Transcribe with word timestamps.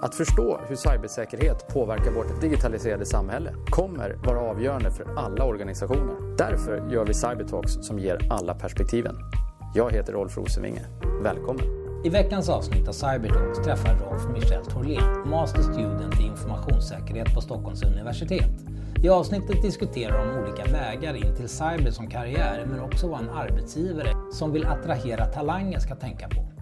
Att 0.00 0.14
förstå 0.14 0.60
hur 0.68 0.76
cybersäkerhet 0.76 1.68
påverkar 1.68 2.12
vårt 2.12 2.40
digitaliserade 2.40 3.06
samhälle 3.06 3.54
kommer 3.70 4.16
vara 4.24 4.40
avgörande 4.40 4.90
för 4.90 5.06
alla 5.16 5.44
organisationer. 5.44 6.36
Därför 6.36 6.90
gör 6.90 7.06
vi 7.06 7.14
Cybertalks 7.14 7.72
som 7.72 7.98
ger 7.98 8.18
alla 8.30 8.54
perspektiven. 8.54 9.16
Jag 9.74 9.92
heter 9.92 10.12
Rolf 10.12 10.36
Rosenvinge. 10.36 10.84
Välkommen! 11.22 11.64
I 12.04 12.08
veckans 12.08 12.48
avsnitt 12.48 12.88
av 12.88 12.92
Cybertalks 12.92 13.58
träffar 13.58 13.94
Rolf 13.94 14.22
Michel 14.32 14.64
Torlén, 14.66 15.28
Master 15.30 15.62
Student 15.62 16.20
i 16.20 16.22
informationssäkerhet 16.22 17.34
på 17.34 17.40
Stockholms 17.40 17.82
universitet. 17.82 18.50
I 19.02 19.08
avsnittet 19.08 19.62
diskuterar 19.62 20.26
de 20.26 20.42
olika 20.42 20.64
vägar 20.64 21.14
in 21.14 21.36
till 21.36 21.48
cyber 21.48 21.90
som 21.90 22.06
karriär, 22.06 22.66
men 22.70 22.80
också 22.80 23.08
vad 23.08 23.20
en 23.20 23.30
arbetsgivare 23.30 24.12
som 24.32 24.52
vill 24.52 24.66
attrahera 24.66 25.26
talanger 25.26 25.78
ska 25.78 25.94
tänka 25.94 26.28
på. 26.28 26.57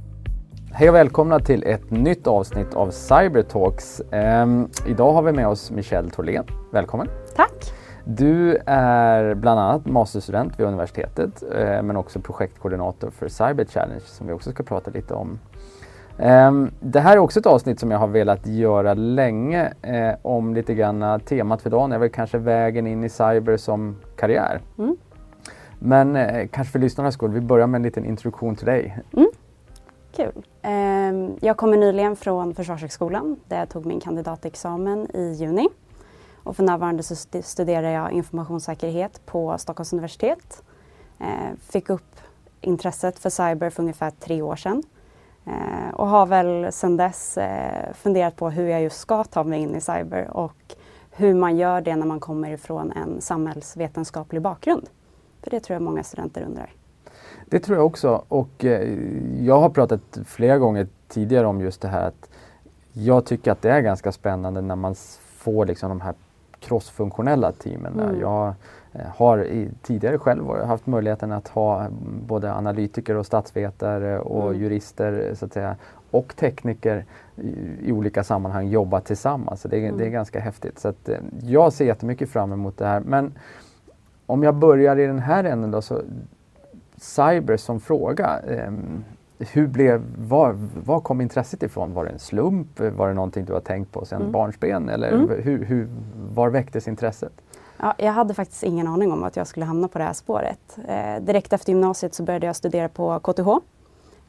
Hej 0.78 0.88
och 0.88 0.94
välkomna 0.94 1.40
till 1.40 1.62
ett 1.66 1.90
nytt 1.90 2.26
avsnitt 2.26 2.74
av 2.74 2.90
Cybertalks. 2.90 4.02
Ehm, 4.10 4.68
idag 4.86 5.12
har 5.12 5.22
vi 5.22 5.32
med 5.32 5.48
oss 5.48 5.70
Michelle 5.70 6.10
Torlén. 6.10 6.44
Välkommen! 6.72 7.08
Tack! 7.36 7.72
Du 8.04 8.58
är 8.66 9.34
bland 9.34 9.60
annat 9.60 9.86
masterstudent 9.86 10.60
vid 10.60 10.66
universitetet 10.66 11.42
eh, 11.54 11.82
men 11.82 11.96
också 11.96 12.20
projektkoordinator 12.20 13.10
för 13.10 13.28
Cyber 13.28 13.64
Challenge 13.64 14.00
som 14.00 14.26
vi 14.26 14.32
också 14.32 14.50
ska 14.50 14.62
prata 14.62 14.90
lite 14.90 15.14
om. 15.14 15.38
Ehm, 16.18 16.70
det 16.80 17.00
här 17.00 17.12
är 17.12 17.18
också 17.18 17.40
ett 17.40 17.46
avsnitt 17.46 17.80
som 17.80 17.90
jag 17.90 17.98
har 17.98 18.08
velat 18.08 18.46
göra 18.46 18.94
länge 18.94 19.72
eh, 19.82 20.14
om 20.22 20.54
lite 20.54 20.74
grann 20.74 21.20
temat 21.20 21.62
för 21.62 21.70
dagen 21.70 21.92
är 21.92 21.98
väl 21.98 22.10
kanske 22.10 22.38
vägen 22.38 22.86
in 22.86 23.04
i 23.04 23.08
cyber 23.08 23.56
som 23.56 23.96
karriär. 24.16 24.60
Mm. 24.78 24.96
Men 25.78 26.16
eh, 26.16 26.48
kanske 26.48 26.72
för 26.72 26.78
lyssnarnas 26.78 27.14
skull, 27.14 27.30
vi 27.30 27.40
börjar 27.40 27.66
med 27.66 27.78
en 27.78 27.82
liten 27.82 28.04
introduktion 28.04 28.56
till 28.56 28.66
dig. 28.66 28.98
Mm. 29.16 29.28
Kul. 30.16 30.46
Ehm, 30.62 31.36
jag 31.40 31.56
kommer 31.56 31.76
nyligen 31.76 32.16
från 32.16 32.54
Försvarshögskolan 32.54 33.40
där 33.48 33.58
jag 33.58 33.68
tog 33.68 33.86
min 33.86 34.00
kandidatexamen 34.00 35.16
i 35.16 35.32
juni. 35.32 35.68
Och 36.42 36.56
för 36.56 36.62
närvarande 36.62 37.02
så 37.02 37.16
studerar 37.42 37.90
jag 37.90 38.12
informationssäkerhet 38.12 39.26
på 39.26 39.58
Stockholms 39.58 39.92
universitet. 39.92 40.62
Ehm, 41.18 41.56
fick 41.56 41.90
upp 41.90 42.20
intresset 42.60 43.18
för 43.18 43.30
cyber 43.30 43.70
för 43.70 43.82
ungefär 43.82 44.10
tre 44.10 44.42
år 44.42 44.56
sedan. 44.56 44.82
Ehm, 45.44 45.94
och 45.94 46.06
har 46.06 46.26
väl 46.26 46.72
sedan 46.72 46.96
dess 46.96 47.38
eh, 47.38 47.92
funderat 47.94 48.36
på 48.36 48.50
hur 48.50 48.66
jag 48.66 48.82
just 48.82 49.00
ska 49.00 49.24
ta 49.24 49.44
mig 49.44 49.60
in 49.60 49.74
i 49.74 49.80
cyber 49.80 50.30
och 50.30 50.74
hur 51.10 51.34
man 51.34 51.56
gör 51.56 51.80
det 51.80 51.96
när 51.96 52.06
man 52.06 52.20
kommer 52.20 52.50
ifrån 52.50 52.92
en 52.92 53.20
samhällsvetenskaplig 53.20 54.42
bakgrund. 54.42 54.88
För 55.42 55.50
det 55.50 55.60
tror 55.60 55.74
jag 55.74 55.82
många 55.82 56.02
studenter 56.02 56.42
undrar. 56.42 56.72
Det 57.48 57.58
tror 57.58 57.78
jag 57.78 57.86
också 57.86 58.24
och 58.28 58.64
eh, 58.64 58.98
jag 59.40 59.60
har 59.60 59.68
pratat 59.68 60.18
flera 60.24 60.58
gånger 60.58 60.86
tidigare 61.08 61.46
om 61.46 61.60
just 61.60 61.80
det 61.80 61.88
här 61.88 62.06
att 62.06 62.30
jag 62.92 63.24
tycker 63.24 63.52
att 63.52 63.62
det 63.62 63.70
är 63.70 63.80
ganska 63.80 64.12
spännande 64.12 64.60
när 64.60 64.76
man 64.76 64.94
får 65.36 65.66
liksom 65.66 65.88
de 65.88 66.00
här 66.00 66.14
crossfunktionella 66.60 67.52
teamen. 67.52 68.00
Mm. 68.00 68.20
Jag 68.20 68.54
eh, 68.92 69.00
har 69.16 69.44
i, 69.44 69.68
tidigare 69.82 70.18
själv 70.18 70.64
haft 70.64 70.86
möjligheten 70.86 71.32
att 71.32 71.48
ha 71.48 71.86
både 72.26 72.54
analytiker 72.54 73.14
och 73.14 73.26
statsvetare 73.26 74.18
och 74.18 74.48
mm. 74.48 74.62
jurister 74.62 75.34
så 75.34 75.44
att 75.44 75.52
säga, 75.52 75.76
och 76.10 76.36
tekniker 76.36 77.04
i, 77.36 77.54
i 77.80 77.92
olika 77.92 78.24
sammanhang 78.24 78.68
jobba 78.68 79.00
tillsammans. 79.00 79.60
Så 79.60 79.68
det, 79.68 79.78
mm. 79.78 79.98
det 79.98 80.06
är 80.06 80.10
ganska 80.10 80.40
häftigt. 80.40 80.78
Så 80.78 80.88
att, 80.88 81.08
eh, 81.08 81.18
jag 81.42 81.72
ser 81.72 81.84
jättemycket 81.84 82.28
fram 82.28 82.52
emot 82.52 82.78
det 82.78 82.86
här. 82.86 83.00
Men 83.00 83.32
om 84.26 84.42
jag 84.42 84.54
börjar 84.54 84.98
i 84.98 85.06
den 85.06 85.18
här 85.18 85.44
änden 85.44 85.70
då 85.70 85.82
så 85.82 86.00
cyber 86.96 87.56
som 87.56 87.80
fråga. 87.80 88.38
Ehm, 88.38 89.04
hur 89.38 89.66
blev, 89.66 90.02
var, 90.18 90.56
var 90.84 91.00
kom 91.00 91.20
intresset 91.20 91.62
ifrån? 91.62 91.94
Var 91.94 92.04
det 92.04 92.10
en 92.10 92.18
slump? 92.18 92.80
Var 92.80 93.08
det 93.08 93.14
någonting 93.14 93.44
du 93.44 93.52
har 93.52 93.60
tänkt 93.60 93.92
på 93.92 94.04
sedan 94.04 94.20
mm. 94.20 94.32
barnsben? 94.32 94.88
Eller 94.88 95.12
mm. 95.12 95.28
hur, 95.42 95.64
hur, 95.64 95.88
var 96.34 96.50
väcktes 96.50 96.88
intresset? 96.88 97.32
Ja, 97.78 97.94
jag 97.98 98.12
hade 98.12 98.34
faktiskt 98.34 98.62
ingen 98.62 98.86
aning 98.86 99.12
om 99.12 99.24
att 99.24 99.36
jag 99.36 99.46
skulle 99.46 99.66
hamna 99.66 99.88
på 99.88 99.98
det 99.98 100.04
här 100.04 100.12
spåret. 100.12 100.78
Eh, 100.88 101.22
direkt 101.22 101.52
efter 101.52 101.72
gymnasiet 101.72 102.14
så 102.14 102.22
började 102.22 102.46
jag 102.46 102.56
studera 102.56 102.88
på 102.88 103.20
KTH 103.20 103.48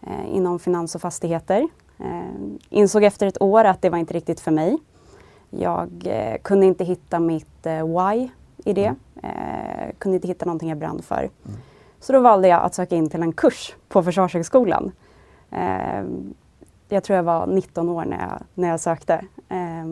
eh, 0.01 0.35
inom 0.35 0.59
finans 0.59 0.95
och 0.95 1.01
fastigheter. 1.01 1.67
Eh, 1.99 2.21
insåg 2.69 3.03
efter 3.03 3.27
ett 3.27 3.41
år 3.41 3.63
att 3.63 3.81
det 3.81 3.89
var 3.89 3.97
inte 3.97 4.13
riktigt 4.13 4.39
för 4.39 4.51
mig. 4.51 4.77
Jag 5.49 5.89
eh, 6.05 6.37
kunde 6.41 6.65
inte 6.65 6.83
hitta 6.83 7.19
mitt 7.19 7.65
eh, 7.65 7.87
why 7.87 8.29
i 8.65 8.73
det. 8.73 8.95
Mm. 9.23 9.93
kunde 9.97 10.15
inte 10.15 10.27
hitta 10.27 10.45
någonting 10.45 10.69
jag 10.69 10.77
brann 10.77 11.01
för. 11.01 11.19
Mm. 11.19 11.57
Så 12.07 12.13
då 12.13 12.19
valde 12.19 12.47
jag 12.47 12.63
att 12.63 12.73
söka 12.73 12.95
in 12.95 13.09
till 13.09 13.21
en 13.21 13.33
kurs 13.33 13.75
på 13.87 14.03
Försvarshögskolan. 14.03 14.91
Eh, 15.51 16.03
jag 16.89 17.03
tror 17.03 17.15
jag 17.15 17.23
var 17.23 17.47
19 17.47 17.89
år 17.89 18.05
när 18.05 18.19
jag, 18.19 18.43
när 18.53 18.67
jag 18.67 18.79
sökte. 18.79 19.13
Eh, 19.49 19.85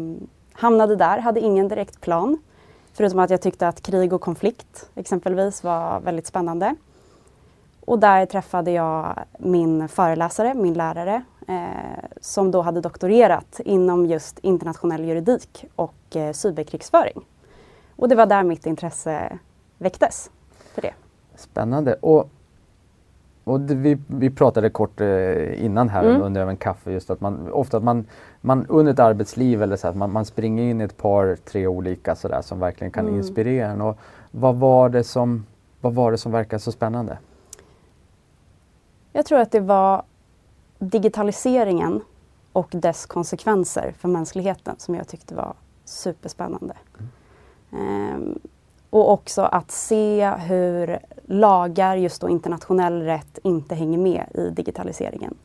hamnade 0.54 0.96
där, 0.96 1.18
hade 1.18 1.40
ingen 1.40 1.68
direkt 1.68 2.02
plan. 2.02 2.38
Förutom 2.94 3.20
att 3.20 3.30
jag 3.30 3.42
tyckte 3.42 3.68
att 3.68 3.82
krig 3.82 4.14
och 4.14 4.22
konflikt 4.22 4.90
exempelvis 4.96 5.64
var 5.64 6.00
väldigt 6.00 6.28
spännande. 6.28 6.76
Och 7.86 8.00
där 8.00 8.26
träffade 8.26 8.72
jag 8.72 9.20
min 9.40 9.88
föreläsare, 9.88 10.54
min 10.54 10.74
lärare, 10.74 11.24
eh, 11.48 12.06
som 12.22 12.52
då 12.52 12.62
hade 12.62 12.82
doktorerat 12.82 13.60
inom 13.66 14.06
just 14.06 14.40
internationell 14.40 15.06
juridik 15.06 15.66
och 15.76 16.16
eh, 16.16 16.34
cyberkrigsföring. 16.34 17.22
Och 17.96 18.10
det 18.10 18.16
var 18.16 18.26
där 18.26 18.44
mitt 18.44 18.66
intresse 18.66 19.40
väcktes 19.78 20.32
för 20.74 20.82
det. 20.82 20.94
Spännande. 21.36 21.94
Och, 21.94 22.30
och 23.44 23.60
det, 23.60 23.76
vi, 23.76 23.98
vi 24.08 24.30
pratade 24.30 24.70
kort 24.70 25.02
eh, 25.02 25.66
innan 25.66 25.90
här 25.90 26.04
mm. 26.04 26.22
under 26.22 26.48
en 26.48 26.58
kaffe 26.58 26.92
just 26.92 27.10
att 27.10 27.22
man 27.22 27.52
ofta 27.52 27.78
att 27.78 27.84
man, 27.84 28.06
man 28.42 28.66
under 28.70 28.94
ett 28.94 29.00
arbetsliv 29.00 29.64
eller 29.64 29.76
så 29.76 29.88
att 29.88 29.96
man, 29.96 30.12
man 30.12 30.26
springer 30.26 30.64
in 30.64 30.82
i 30.82 30.84
ett 30.84 30.98
par, 30.98 31.36
tre 31.36 31.68
olika 31.68 32.16
sådär 32.16 32.42
som 32.42 32.60
verkligen 32.60 32.92
kan 32.92 33.06
mm. 33.06 33.18
inspirera 33.18 33.68
en. 33.68 33.82
Och 33.82 33.98
vad 34.32 34.56
var 34.56 34.90
det 34.90 35.04
som, 35.04 35.46
vad 35.82 35.94
var 35.94 36.12
det 36.12 36.18
som 36.18 36.32
verkade 36.32 36.60
så 36.60 36.72
spännande? 36.72 37.18
Jag 39.14 39.26
tror 39.26 39.40
att 39.40 39.52
det 39.52 39.60
var 39.60 40.04
digitaliseringen 40.80 42.02
och 42.52 42.70
dess 42.72 43.06
konsekvenser 43.06 43.94
för 43.98 44.08
mänskligheten 44.08 44.76
som 44.78 44.96
jag 44.96 45.08
tyckte 45.08 45.36
var 45.36 45.54
superspännande. 45.86 46.74
Mm. 47.72 48.16
Um, 48.16 48.40
och 48.96 49.12
också 49.12 49.42
att 49.42 49.72
se 49.72 50.30
hur 50.30 51.00
lagar, 51.26 51.96
just 51.96 52.22
då 52.22 52.30
internationell 52.30 53.02
rätt, 53.02 53.40
inte 53.44 53.76
hänger 53.76 53.98
med 53.98 54.24
i 54.34 54.50
digitaliseringen. 54.50 55.38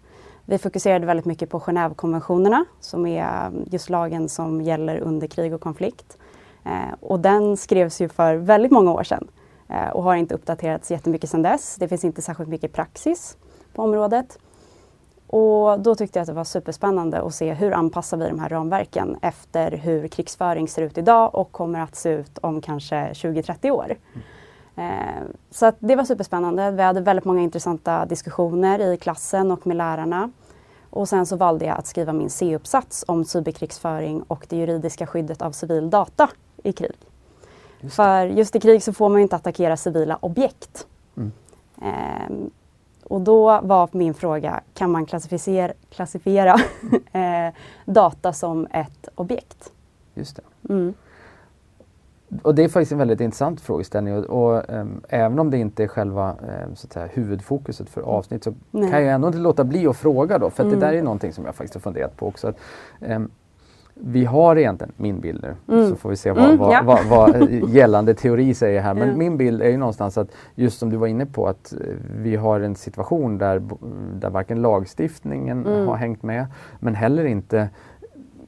Vi 0.45 0.59
fokuserade 0.59 1.07
väldigt 1.07 1.27
mycket 1.27 1.51
på 1.51 1.61
Genèvekonventionerna 1.61 2.65
som 2.81 3.07
är 3.07 3.47
um, 3.47 3.65
just 3.71 3.91
lagen 3.91 4.29
som 4.29 4.61
gäller 4.61 4.99
under 4.99 5.27
krig 5.27 5.55
och 5.55 5.61
konflikt. 5.61 6.19
Eh, 6.65 6.95
och 7.01 7.21
den 7.21 7.57
skrevs 7.57 8.01
ju 8.01 8.09
för 8.09 8.35
väldigt 8.35 8.73
många 8.73 8.93
år 8.93 9.03
sedan 9.03 9.29
eh, 9.69 9.89
och 9.89 10.03
har 10.03 10.15
inte 10.15 10.35
uppdaterats 10.35 10.91
jättemycket 10.91 11.31
sedan 11.31 11.43
dess. 11.43 11.77
Det 11.77 11.89
finns 11.89 12.05
inte 12.05 12.23
särskilt 12.23 12.51
mycket 12.51 12.73
praxis 12.73 13.37
på 13.75 13.83
området. 13.83 14.39
Och 15.33 15.81
då 15.81 15.95
tyckte 15.95 16.19
jag 16.19 16.23
att 16.23 16.27
det 16.27 16.33
var 16.33 16.45
superspännande 16.45 17.23
att 17.23 17.35
se 17.35 17.55
hur 17.55 17.73
anpassar 17.73 18.17
vi 18.17 18.29
de 18.29 18.39
här 18.39 18.49
ramverken 18.49 19.17
efter 19.23 19.71
hur 19.71 20.09
krigsföring 20.09 20.69
ser 20.69 20.83
ut 20.83 20.99
idag 20.99 21.35
och 21.35 21.53
kommer 21.53 21.81
att 21.81 21.97
se 21.97 22.11
ut 22.11 22.39
om 22.39 22.61
kanske 22.61 22.97
20-30 23.13 23.71
år. 23.71 23.97
Mm. 24.75 24.91
Eh, 24.91 25.23
så 25.51 25.67
att 25.67 25.77
det 25.79 25.97
var 25.97 26.05
superspännande. 26.05 26.71
Vi 26.71 26.83
hade 26.83 27.01
väldigt 27.01 27.25
många 27.25 27.43
intressanta 27.43 28.07
diskussioner 28.07 28.93
i 28.93 28.97
klassen 28.97 29.51
och 29.51 29.67
med 29.67 29.77
lärarna. 29.77 30.31
Och 30.91 31.09
sen 31.09 31.27
så 31.27 31.37
valde 31.37 31.65
jag 31.65 31.79
att 31.79 31.87
skriva 31.87 32.13
min 32.13 32.31
C-uppsats 32.31 33.05
om 33.09 33.25
cyberkrigsföring 33.25 34.23
och 34.23 34.47
det 34.49 34.57
juridiska 34.57 35.07
skyddet 35.07 35.43
av 35.43 35.53
civil 35.53 35.91
data 35.91 36.29
i 36.63 36.73
krig. 36.73 36.97
Just 37.81 37.97
För 37.97 38.27
just 38.27 38.57
i 38.57 38.61
krig 38.61 38.83
så 38.83 38.93
får 38.93 39.09
man 39.09 39.21
inte 39.21 39.37
attackera 39.37 39.77
civila 39.77 40.19
objekt. 40.21 40.87
Mm. 41.17 41.33
Eh, 41.83 42.51
och 43.11 43.21
då 43.21 43.61
var 43.63 43.89
min 43.93 44.15
fråga, 44.15 44.61
kan 44.75 44.91
man 44.91 45.07
klassificera, 45.07 45.73
klassifiera 45.91 46.55
eh, 47.13 47.55
data 47.85 48.33
som 48.33 48.67
ett 48.71 49.09
objekt? 49.15 49.73
Just 50.15 50.37
det. 50.37 50.73
Mm. 50.73 50.95
Och 52.43 52.55
det 52.55 52.65
är 52.65 52.69
faktiskt 52.69 52.93
en 52.93 52.99
väldigt 52.99 53.21
intressant 53.21 53.61
frågeställning 53.61 54.15
och, 54.15 54.25
och 54.25 54.65
um, 54.69 55.01
även 55.09 55.39
om 55.39 55.51
det 55.51 55.59
inte 55.59 55.83
är 55.83 55.89
själva 55.89 56.33
um, 56.33 56.77
så 56.77 56.87
att 56.87 56.93
säga, 56.93 57.07
huvudfokuset 57.07 57.91
för 57.91 58.01
avsnitt 58.01 58.45
så 58.45 58.55
Nej. 58.71 58.91
kan 58.91 59.03
jag 59.03 59.15
ändå 59.15 59.27
inte 59.27 59.39
låta 59.39 59.65
bli 59.65 59.87
att 59.87 59.97
fråga 59.97 60.39
då 60.39 60.51
för 60.51 60.65
mm. 60.65 60.79
det 60.79 60.87
där 60.87 60.93
är 60.93 61.03
någonting 61.03 61.33
som 61.33 61.45
jag 61.45 61.55
faktiskt 61.55 61.75
har 61.75 61.81
funderat 61.81 62.17
på 62.17 62.27
också. 62.27 62.49
Att, 62.49 62.57
um, 63.01 63.31
vi 64.03 64.25
har 64.25 64.57
egentligen 64.57 64.93
min 64.97 65.21
bild 65.21 65.43
nu, 65.43 65.75
mm. 65.75 65.91
så 65.91 65.97
får 65.97 66.11
vi 66.11 66.17
se 66.17 66.33
vad, 66.33 66.45
mm, 66.45 66.59
vad, 66.59 66.73
ja. 66.75 66.83
vad, 66.83 67.07
vad, 67.07 67.51
gällande 67.69 68.15
teori 68.15 68.55
säger 68.55 68.81
här. 68.81 68.95
Men 68.95 69.03
mm. 69.03 69.19
min 69.19 69.37
bild 69.37 69.63
är 69.63 69.69
ju 69.69 69.77
någonstans 69.77 70.19
att, 70.19 70.29
just 70.55 70.79
som 70.79 70.91
du 70.91 70.97
var 70.97 71.07
inne 71.07 71.27
på, 71.27 71.47
att 71.47 71.73
eh, 71.73 71.79
vi 72.17 72.37
har 72.37 72.61
en 72.61 72.77
situation 72.77 73.39
där, 73.39 73.63
där 74.21 74.31
varken 74.31 74.63
lagstiftningen 74.63 75.67
mm. 75.67 75.87
har 75.87 75.97
hängt 75.97 76.23
med, 76.23 76.47
men 76.79 76.95
heller 76.95 77.25
inte, 77.25 77.69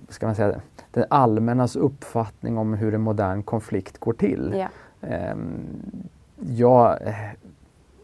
ska 0.08 0.26
man 0.26 0.34
säga, 0.34 0.60
det 0.90 1.06
allmännas 1.10 1.76
uppfattning 1.76 2.58
om 2.58 2.74
hur 2.74 2.94
en 2.94 3.00
modern 3.00 3.42
konflikt 3.42 3.98
går 3.98 4.12
till. 4.12 4.54
Ja. 4.56 4.68
Ja, 6.46 6.96
eh, 6.96 7.14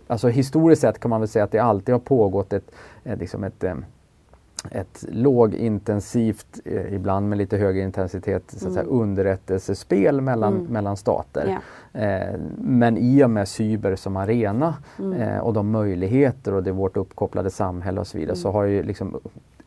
alltså 0.07 0.29
historiskt 0.29 0.83
sett 0.83 0.99
kan 0.99 1.11
man 1.11 1.21
väl 1.21 1.29
säga 1.29 1.45
att 1.45 1.51
det 1.51 1.59
alltid 1.59 1.95
har 1.95 2.01
pågått 2.01 2.53
ett, 2.53 2.71
liksom 3.03 3.45
ett, 3.45 3.65
um, 3.65 3.85
ett 4.71 5.05
lågintensivt, 5.09 6.61
eh, 6.65 6.95
ibland 6.95 7.29
med 7.29 7.39
lite 7.39 7.57
högre 7.57 7.83
intensitet, 7.83 8.43
så 8.51 8.57
att 8.57 8.63
Mm. 8.63 8.75
säga, 8.75 8.87
underrättelsespel 8.87 10.21
mellan, 10.21 10.53
Mm. 10.55 10.67
mellan 10.73 10.97
stater. 10.97 11.59
Ja. 11.93 12.01
Eh, 12.01 12.35
men 12.59 12.97
i 12.99 13.25
och 13.25 13.31
med 13.31 13.49
cyber 13.49 13.97
som 13.97 14.17
arena 14.17 14.75
Mm. 14.99 15.13
eh, 15.13 15.39
och 15.39 15.53
de 15.53 15.71
möjligheter 15.71 16.55
och 16.55 16.63
det 16.63 16.73
vårt 16.73 16.97
uppkopplade 16.97 17.51
samhälle 17.51 18.01
och 18.01 18.07
så 18.07 18.19
vidare 18.19 18.33
Mm. 18.35 18.43
så 18.43 18.51
har 18.51 18.65
ju 18.65 18.83
liksom 18.83 19.17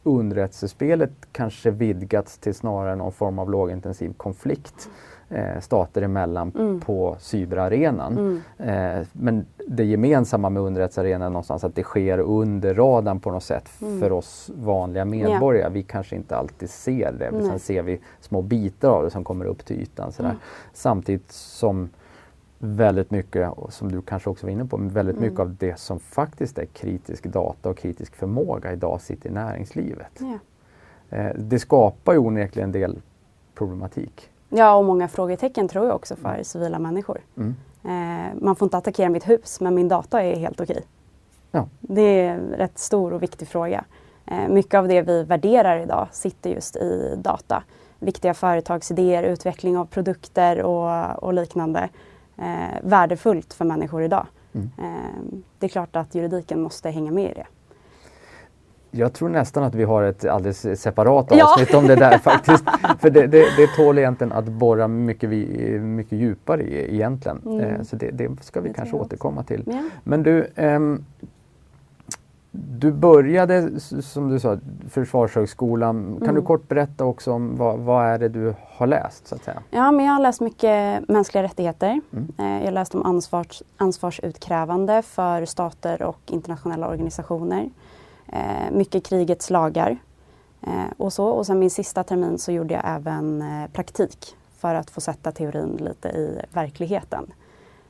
underrättelsespelet 0.03 1.11
kanske 1.31 1.71
vidgats 1.71 2.37
till 2.37 2.53
snarare 2.55 2.95
någon 2.95 3.11
form 3.11 3.39
av 3.39 3.51
lågintensiv 3.51 4.13
konflikt 4.17 4.89
eh, 5.31 5.59
stater 5.59 6.01
emellan 6.01 6.51
Mm. 6.55 6.79
på 6.79 7.15
cyberarenan. 7.19 8.41
Mm. 8.57 8.99
Eh, 8.99 9.07
men 9.13 9.45
det 9.67 9.83
gemensamma 9.83 10.49
med 10.49 10.63
underrättelsearenan 10.63 11.21
är 11.21 11.29
någonstans 11.29 11.63
att 11.63 11.75
det 11.75 11.83
sker 11.83 12.17
under 12.19 12.73
radarn 12.73 13.19
på 13.19 13.31
något 13.31 13.43
sätt 13.43 13.69
Mm. 13.81 13.99
för 13.99 14.11
oss 14.11 14.51
vanliga 14.55 15.05
medborgare. 15.05 15.69
Vi 15.69 15.83
kanske 15.83 16.15
inte 16.15 16.37
alltid 16.37 16.69
ser 16.69 17.11
det, 17.11 17.31
men 17.31 17.43
sen 17.49 17.59
ser 17.59 17.81
vi 17.83 17.99
små 18.19 18.41
bitar 18.41 18.89
av 18.89 19.03
det 19.03 19.09
som 19.09 19.23
kommer 19.23 19.45
upp 19.45 19.65
till 19.65 19.81
ytan. 19.81 20.11
Sådär. 20.11 20.29
Mm. 20.29 20.41
Samtidigt 20.73 21.31
som 21.31 21.89
väldigt 22.63 23.11
mycket, 23.11 23.49
som 23.69 23.91
du 23.91 24.01
kanske 24.01 24.29
också 24.29 24.45
var 24.45 24.51
inne 24.51 24.65
på, 24.65 24.77
väldigt 24.77 25.15
Mm. 25.17 25.29
mycket 25.29 25.39
av 25.39 25.55
det 25.59 25.79
som 25.79 25.99
faktiskt 25.99 26.57
är 26.57 26.65
kritisk 26.65 27.25
data 27.25 27.69
och 27.69 27.77
kritisk 27.77 28.15
förmåga 28.15 28.73
idag 28.73 29.01
sitter 29.01 29.29
i 29.29 29.33
näringslivet. 29.33 30.21
Eh, 31.09 31.27
det 31.35 31.59
skapar 31.59 32.13
ju 32.13 32.19
onekligen 32.19 32.69
en 32.69 32.71
del 32.73 33.01
problematik. 33.55 34.29
Ja, 34.51 34.75
och 34.75 34.85
många 34.85 35.07
frågetecken 35.07 35.67
tror 35.67 35.85
jag 35.85 35.95
också 35.95 36.15
för 36.15 36.43
civila 36.43 36.79
människor. 36.79 37.21
Mm. 37.37 37.55
Eh, 37.83 38.35
man 38.41 38.55
får 38.55 38.65
inte 38.65 38.77
attackera 38.77 39.09
mitt 39.09 39.29
hus 39.29 39.59
men 39.61 39.75
min 39.75 39.87
data 39.87 40.23
är 40.23 40.35
helt 40.35 40.61
okej. 40.61 40.83
Ja. 41.51 41.67
Det 41.79 42.01
är 42.01 42.33
en 42.33 42.49
rätt 42.57 42.79
stor 42.79 43.13
och 43.13 43.23
viktig 43.23 43.47
fråga. 43.47 43.83
Eh, 44.25 44.47
mycket 44.47 44.73
av 44.73 44.87
det 44.87 45.01
vi 45.01 45.23
värderar 45.23 45.79
idag 45.79 46.07
sitter 46.11 46.49
just 46.49 46.75
i 46.75 47.15
data. 47.17 47.63
Viktiga 47.99 48.33
företagsidéer, 48.33 49.23
utveckling 49.23 49.77
av 49.77 49.85
produkter 49.85 50.61
och, 50.61 51.23
och 51.23 51.33
liknande. 51.33 51.89
Eh, 52.37 52.81
värdefullt 52.81 53.53
för 53.53 53.65
människor 53.65 54.03
idag. 54.03 54.27
Mm. 54.53 54.69
Eh, 54.77 55.41
det 55.59 55.65
är 55.65 55.69
klart 55.69 55.95
att 55.95 56.15
juridiken 56.15 56.61
måste 56.61 56.89
hänga 56.89 57.11
med 57.11 57.31
i 57.31 57.33
det. 57.33 57.47
Jag 58.91 59.13
tror 59.13 59.29
nästan 59.29 59.63
att 59.63 59.75
vi 59.75 59.83
har 59.83 60.03
ett 60.03 60.25
alldeles 60.25 60.81
separat 60.81 61.27
Ja. 61.29 61.53
avsnitt 61.53 61.73
om 61.75 61.87
det 61.87 61.95
där 61.95 62.17
faktiskt. 62.23 62.63
För 62.99 63.09
det, 63.09 63.27
det, 63.27 63.45
det 63.57 63.67
tål 63.75 63.97
egentligen 63.97 64.33
att 64.33 64.45
borra 64.45 64.87
mycket, 64.87 65.29
vi, 65.29 65.79
mycket 65.79 66.17
djupare 66.17 66.63
i 66.63 66.93
egentligen. 66.95 67.41
Mm. 67.45 67.59
Eh, 67.59 67.81
så 67.81 67.95
det, 67.95 68.11
det 68.11 68.43
ska 68.43 68.61
vi 68.61 68.67
Det 68.69 68.73
kanske 68.75 68.95
återkomma 68.95 69.43
till. 69.43 69.63
Ja. 69.65 69.83
Men 70.03 70.23
du, 70.23 70.47
ehm, 70.55 71.05
du 72.51 72.91
började 72.91 73.79
som 73.79 74.29
du 74.29 74.39
sa 74.39 74.57
Försvarshögskolan. 74.89 76.15
Kan 76.19 76.23
Mm. 76.23 76.35
du 76.35 76.41
kort 76.41 76.67
berätta 76.67 77.05
också 77.05 77.31
om 77.33 77.57
vad, 77.57 77.79
vad 77.79 78.05
är 78.05 78.19
det 78.19 78.29
du 78.29 78.53
har 78.67 78.87
läst 78.87 79.27
så 79.27 79.35
att 79.35 79.43
säga? 79.43 79.61
Ja, 79.69 79.91
men 79.91 80.05
jag 80.05 80.13
har 80.13 80.21
läst 80.21 80.41
mycket 80.41 81.09
mänskliga 81.09 81.43
rättigheter. 81.43 82.01
Mm. 82.13 82.27
Eh, 82.37 82.57
Jag 82.59 82.65
har 82.65 82.71
läst 82.71 82.95
om 82.95 83.03
ansvars, 83.05 83.63
ansvarsutkrävande 83.77 85.01
för 85.01 85.45
stater 85.45 86.01
och 86.03 86.19
internationella 86.25 86.87
organisationer. 86.87 87.69
Eh, 88.31 88.71
mycket 88.71 89.05
krigets 89.05 89.49
lagar 89.49 89.97
eh, 90.61 90.91
och 90.97 91.13
så. 91.13 91.25
Och 91.25 91.45
sen 91.45 91.59
min 91.59 91.69
sista 91.69 92.03
termin 92.03 92.37
så 92.37 92.51
gjorde 92.51 92.73
jag 92.73 92.83
även 92.85 93.41
eh, 93.41 93.71
praktik 93.71 94.35
för 94.57 94.75
att 94.75 94.89
få 94.89 95.01
sätta 95.01 95.31
teorin 95.31 95.77
lite 95.81 96.09
i 96.09 96.41
verkligheten. 96.53 97.33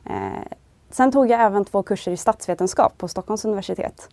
Eh, 0.04 0.52
sen 0.90 1.12
tog 1.12 1.30
jag 1.30 1.40
även 1.40 1.64
två 1.64 1.82
kurser 1.82 2.12
i 2.12 2.16
statsvetenskap 2.16 2.98
på 2.98 3.08
Stockholms 3.08 3.44
universitet. 3.44 4.08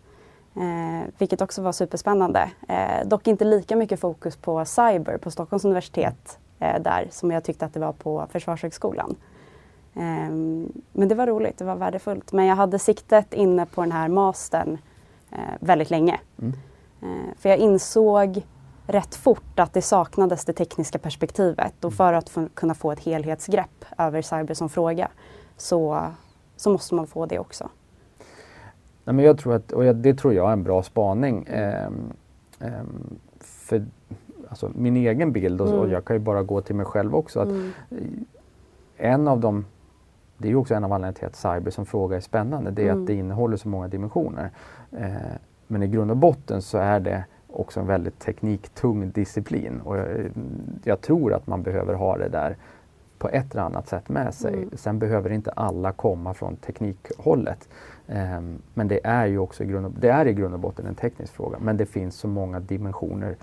Eh, 0.56 1.08
vilket 1.18 1.40
också 1.40 1.62
var 1.62 1.72
superspännande. 1.72 2.50
Eh, 2.68 3.06
dock 3.06 3.26
inte 3.26 3.44
lika 3.44 3.76
mycket 3.76 4.00
fokus 4.00 4.36
på 4.36 4.64
cyber 4.64 5.18
på 5.18 5.30
Stockholms 5.30 5.64
universitet 5.64 6.38
eh, 6.58 6.82
där 6.82 7.08
som 7.10 7.30
jag 7.30 7.44
tyckte 7.44 7.64
att 7.64 7.74
det 7.74 7.80
var 7.80 7.92
på 7.92 8.26
Försvarshögskolan. 8.30 9.16
Eh, 9.94 10.30
men 10.92 11.08
det 11.08 11.14
var 11.14 11.26
roligt, 11.26 11.58
det 11.58 11.64
var 11.64 11.76
värdefullt. 11.76 12.32
Men 12.32 12.46
jag 12.46 12.56
hade 12.56 12.78
siktet 12.78 13.34
inne 13.34 13.66
på 13.66 13.80
den 13.80 13.92
här 13.92 14.08
mastern 14.08 14.72
eh, 14.72 14.78
väldigt 15.60 15.90
länge. 15.90 16.20
Mm. 16.38 16.52
Eh, 17.02 17.34
för 17.38 17.48
jag 17.48 17.58
insåg 17.58 18.46
rätt 18.86 19.14
fort 19.14 19.58
att 19.58 19.72
det 19.72 19.82
saknades 19.82 20.44
det 20.44 20.52
tekniska 20.52 20.98
perspektivet 20.98 21.84
och 21.84 21.92
för 21.92 22.12
att 22.12 22.38
kunna 22.54 22.74
få 22.74 22.92
ett 22.92 23.00
helhetsgrepp 23.00 23.84
över 23.98 24.22
cyber 24.22 24.54
som 24.54 24.68
fråga 24.68 25.08
så, 25.56 26.00
så 26.56 26.70
måste 26.70 26.94
man 26.94 27.06
få 27.06 27.26
det 27.26 27.38
också. 27.38 27.68
Nej, 29.04 29.14
men 29.14 29.24
jag 29.24 29.38
tror 29.38 29.54
att, 29.54 29.72
och 29.72 29.84
jag, 29.84 29.96
det 29.96 30.14
tror 30.14 30.34
jag 30.34 30.48
är 30.48 30.52
en 30.52 30.62
bra 30.62 30.82
spaning. 30.82 31.46
Ehm, 31.50 32.12
ehm, 32.60 33.18
för 33.40 33.86
alltså, 34.48 34.70
min 34.74 34.96
egen 34.96 35.32
bild, 35.32 35.60
och, 35.60 35.68
och 35.68 35.74
Mm. 35.78 35.90
jag 35.90 36.04
kan 36.04 36.16
ju 36.16 36.20
bara 36.20 36.42
gå 36.42 36.60
till 36.60 36.74
mig 36.74 36.86
själv 36.86 37.14
också, 37.14 37.40
att 37.40 37.48
Mm. 37.48 37.72
en 38.96 39.28
av 39.28 39.40
de 39.40 39.64
det 40.40 40.48
är 40.48 40.50
ju 40.50 40.56
också 40.56 40.74
en 40.74 40.84
av 40.84 40.92
anledningarna 40.92 41.12
till 41.18 41.26
att 41.26 41.36
cyber 41.56 41.70
som 41.70 41.86
fråga 41.86 42.16
är 42.16 42.20
spännande. 42.20 42.70
Det 42.70 42.82
är 42.82 42.88
Mm. 42.90 43.00
att 43.00 43.06
det 43.06 43.14
innehåller 43.14 43.56
så 43.56 43.68
många 43.68 43.88
dimensioner. 43.88 44.50
Eh, 44.92 45.10
men 45.66 45.82
i 45.82 45.88
grund 45.88 46.10
och 46.10 46.16
botten 46.16 46.62
så 46.62 46.78
är 46.78 47.00
det 47.00 47.24
också 47.46 47.80
en 47.80 47.86
väldigt 47.86 48.18
tekniktung 48.18 49.10
disciplin. 49.10 49.80
Och 49.84 49.96
jag, 49.98 50.08
jag 50.84 51.00
tror 51.00 51.32
att 51.34 51.46
man 51.46 51.62
behöver 51.62 51.94
ha 51.94 52.18
det 52.18 52.28
där 52.28 52.56
på 53.18 53.28
ett 53.28 53.52
eller 53.52 53.62
annat 53.62 53.88
sätt 53.88 54.08
med 54.08 54.34
sig. 54.34 54.54
Mm. 54.54 54.70
Sen 54.74 54.98
behöver 54.98 55.32
inte 55.32 55.50
alla 55.50 55.92
komma 55.92 56.34
från 56.34 56.56
teknikhållet. 56.56 57.68
Eh, 58.08 58.40
men 58.74 58.88
det 58.88 59.00
är 59.04 59.26
ju 59.26 59.38
också 59.38 59.64
i 59.64 59.66
grund, 59.66 59.86
och, 59.86 59.92
det 60.00 60.08
är 60.08 60.26
i 60.26 60.32
grund 60.32 60.54
och 60.54 60.60
botten 60.60 60.86
en 60.86 60.94
teknisk 60.94 61.32
fråga. 61.32 61.58
Men 61.60 61.76
det 61.76 61.86
finns 61.86 62.14
så 62.14 62.28
många 62.28 62.60
dimensioner 62.60 63.36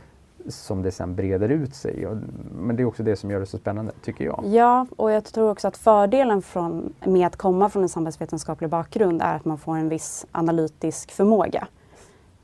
som 0.47 0.81
det 0.81 0.91
sen 0.91 1.15
breder 1.15 1.49
ut 1.49 1.75
sig. 1.75 2.07
Men 2.51 2.75
det 2.75 2.83
är 2.83 2.85
också 2.85 3.03
det 3.03 3.15
som 3.15 3.31
gör 3.31 3.39
det 3.39 3.45
så 3.45 3.57
spännande, 3.57 3.91
tycker 4.03 4.25
jag. 4.25 4.43
Ja, 4.45 4.87
och 4.95 5.11
jag 5.11 5.23
tror 5.23 5.51
också 5.51 5.67
att 5.67 5.77
fördelen 5.77 6.41
från, 6.41 6.93
med 7.05 7.27
att 7.27 7.35
komma 7.35 7.69
från 7.69 7.83
en 7.83 7.89
samhällsvetenskaplig 7.89 8.69
bakgrund 8.69 9.21
är 9.21 9.35
att 9.35 9.45
man 9.45 9.57
får 9.57 9.77
en 9.77 9.89
viss 9.89 10.25
analytisk 10.31 11.11
förmåga. 11.11 11.67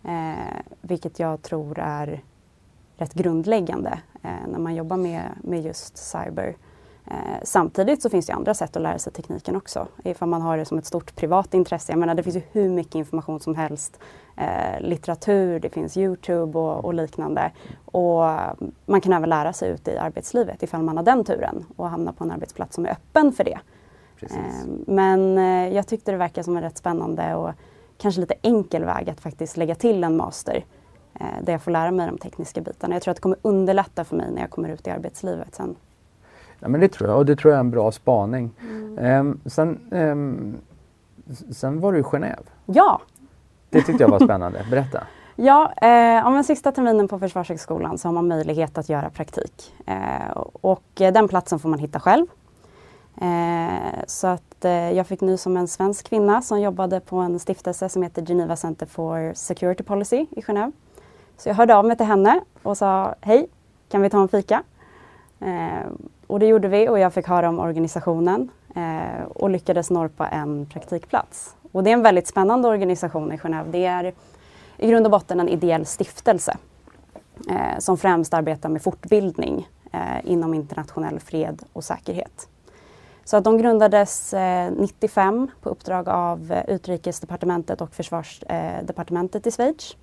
Eh, 0.04 0.62
vilket 0.82 1.20
jag 1.20 1.42
tror 1.42 1.80
är 1.80 2.24
rätt 2.98 3.14
grundläggande 3.14 4.00
eh, 4.22 4.48
när 4.48 4.60
man 4.60 4.76
jobbar 4.76 4.98
med, 4.98 5.24
med 5.44 5.62
just 5.62 5.98
cyber. 5.98 6.56
Eh, 7.08 7.16
samtidigt 7.44 8.02
så 8.02 8.10
finns 8.10 8.26
det 8.26 8.34
andra 8.34 8.54
sätt 8.54 8.76
att 8.76 8.82
lära 8.82 9.00
sig 9.00 9.14
tekniken 9.14 9.56
också. 9.56 9.88
Ifall 10.04 10.30
man 10.30 10.42
har 10.42 10.58
det 10.58 10.66
som 10.66 10.78
ett 10.78 10.86
stort 10.86 11.16
privat 11.16 11.54
intresse. 11.54 11.92
Jag 11.92 12.00
menar 12.00 12.16
det 12.16 12.24
finns 12.24 12.36
ju 12.36 12.42
hur 12.52 12.70
mycket 12.70 12.96
information 12.96 13.40
som 13.40 13.56
helst. 13.56 14.00
Eh, 14.38 14.82
litteratur, 14.82 15.60
det 15.60 15.70
finns 15.70 15.98
Youtube 15.98 16.60
och, 16.60 16.86
och 16.86 16.94
liknande. 16.94 17.52
Och 17.86 18.24
man 18.86 19.02
kan 19.02 19.14
även 19.14 19.30
lära 19.30 19.54
sig 19.54 19.70
ute 19.72 19.92
i 19.92 19.98
arbetslivet 19.98 20.64
ifall 20.64 20.84
man 20.84 20.98
har 20.98 21.04
den 21.04 21.24
turen 21.24 21.66
och 21.76 21.90
hamna 21.90 22.14
på 22.14 22.24
en 22.24 22.32
arbetsplats 22.32 22.76
som 22.76 22.86
är 22.86 22.90
öppen 22.92 23.32
för 23.32 23.44
det. 23.44 23.60
Eh, 24.22 24.66
Men 24.88 25.38
eh, 25.38 25.76
jag 25.76 25.88
tyckte 25.88 26.12
det 26.12 26.18
verkar 26.18 26.44
som 26.44 26.58
en 26.58 26.64
rätt 26.64 26.78
spännande 26.78 27.36
och 27.36 27.52
kanske 27.98 28.22
lite 28.22 28.36
enkel 28.42 28.86
väg 28.86 29.10
att 29.10 29.22
faktiskt 29.22 29.58
lägga 29.58 29.76
till 29.76 30.04
en 30.04 30.18
master 30.18 30.66
eh, 31.20 31.26
där 31.44 31.54
jag 31.54 31.62
får 31.62 31.72
lära 31.72 31.92
mig 31.92 32.08
de 32.08 32.18
tekniska 32.18 32.62
bitarna. 32.62 32.96
Jag 32.96 33.02
tror 33.02 33.12
att 33.12 33.18
det 33.18 33.22
kommer 33.22 33.38
underlätta 33.42 34.04
för 34.04 34.16
mig 34.16 34.32
när 34.32 34.42
jag 34.42 34.50
kommer 34.50 34.70
ut 34.70 34.88
i 34.88 34.90
arbetslivet 34.90 35.56
sen. 35.56 35.76
Ja, 36.64 36.70
men 36.70 36.82
det 36.82 36.88
tror 36.88 37.10
jag 37.10 37.18
och 37.18 37.26
det 37.26 37.36
tror 37.36 37.52
jag 37.52 37.58
är 37.58 37.60
en 37.60 37.72
bra 37.72 37.92
spaning. 37.92 38.52
Mm. 38.62 38.98
Ehm, 38.98 39.40
sen, 39.46 39.80
ehm, 39.92 40.56
s- 41.32 41.58
sen 41.60 41.80
var 41.80 41.94
du 41.94 42.00
i 42.00 42.02
Genève. 42.04 42.44
Ja, 42.66 43.02
Det 43.70 43.82
tyckte 43.82 44.04
jag 44.04 44.10
var 44.10 44.20
spännande. 44.20 44.66
Berätta. 44.70 45.04
Ja, 45.36 45.74
eh, 45.82 46.28
om 46.28 46.34
den 46.34 46.44
sista 46.44 46.72
terminen 46.72 47.08
på 47.08 47.20
Försvarshögskolan 47.20 47.98
så 47.98 48.08
har 48.08 48.14
man 48.14 48.28
möjlighet 48.28 48.78
att 48.78 48.90
göra 48.90 49.10
praktik. 49.10 49.74
Eh, 49.86 50.38
och 50.62 50.84
eh, 51.02 51.14
den 51.14 51.28
platsen 51.28 51.60
får 51.60 51.70
man 51.70 51.80
hitta 51.80 52.00
själv. 52.00 52.26
Eh, 53.22 54.04
så 54.08 54.28
att 54.28 54.66
eh, 54.66 54.72
jag 54.92 55.08
fick 55.08 55.22
nys 55.22 55.46
om 55.46 55.58
en 55.58 55.68
svensk 55.68 56.10
kvinna 56.10 56.42
som 56.42 56.62
jobbade 56.62 57.00
på 57.00 57.18
en 57.18 57.40
stiftelse 57.40 57.90
som 57.90 58.04
heter 58.04 58.22
Geneva 58.22 58.56
Center 58.56 58.86
for 58.86 59.34
Security 59.34 59.84
Policy 59.84 60.26
i 60.32 60.42
Genève. 60.42 60.72
Så 61.38 61.50
jag 61.50 61.56
hörde 61.56 61.76
av 61.76 61.86
mig 61.86 61.98
till 61.98 62.06
henne 62.06 62.40
och 62.64 62.78
sa 62.78 63.16
hej, 63.22 63.48
kan 63.90 64.02
vi 64.02 64.10
ta 64.10 64.22
en 64.22 64.28
fika? 64.28 64.64
Och 66.34 66.40
det 66.40 66.48
gjorde 66.48 66.68
vi 66.68 66.90
och 66.90 67.00
jag 67.00 67.14
fick 67.14 67.28
höra 67.28 67.50
om 67.50 67.60
organisationen 67.60 68.50
eh, 68.76 69.26
och 69.36 69.50
lyckades 69.50 69.90
norpa 69.90 70.28
en 70.28 70.66
praktikplats. 70.66 71.56
Och 71.72 71.84
det 71.84 71.90
är 71.90 71.94
en 71.94 72.02
väldigt 72.02 72.28
spännande 72.28 72.68
organisation 72.68 73.32
i 73.32 73.38
Genève. 73.38 73.72
Det 73.72 73.86
är 73.86 74.14
i 74.78 74.88
grund 74.88 75.06
och 75.06 75.12
botten 75.12 75.40
en 75.40 75.50
ideell 75.50 75.86
stiftelse 75.86 76.58
eh, 77.50 77.80
som 77.80 77.98
främst 77.98 78.34
arbetar 78.34 78.70
med 78.70 78.82
fortbildning 78.82 79.68
eh, 79.92 80.32
inom 80.32 80.54
internationell 80.54 81.20
fred 81.20 81.64
och 81.74 81.84
säkerhet. 81.84 82.48
Så 83.24 83.38
att 83.38 83.44
de 83.44 83.58
grundades 83.58 84.34
eh, 84.34 84.72
95 84.72 85.52
på 85.62 85.70
uppdrag 85.70 86.10
av 86.10 86.52
eh, 86.52 86.76
Utrikesdepartementet 86.76 87.82
och 87.82 87.96
Försvarsdepartementet 87.96 89.46
eh, 89.46 89.50
i 89.50 89.52
Schweiz 89.52 89.96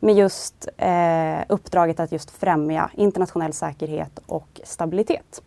med 0.00 0.14
just 0.14 0.68
eh, 0.76 1.38
uppdraget 1.48 2.00
att 2.00 2.12
just 2.12 2.30
främja 2.30 2.90
internationell 2.94 3.52
säkerhet 3.52 4.20
och 4.26 4.60
stabilitet. 4.64 5.42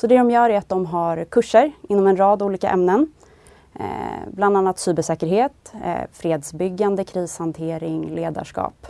Så 0.00 0.06
det 0.06 0.18
de 0.18 0.30
gör 0.30 0.50
är 0.50 0.58
att 0.58 0.68
de 0.68 0.86
har 0.86 1.24
kurser 1.24 1.72
inom 1.88 2.06
en 2.06 2.16
rad 2.16 2.42
olika 2.42 2.70
ämnen. 2.70 3.12
Eh, 3.74 4.28
bland 4.30 4.56
annat 4.56 4.78
cybersäkerhet, 4.78 5.72
eh, 5.84 6.00
fredsbyggande, 6.12 7.04
krishantering, 7.04 8.14
ledarskap. 8.14 8.86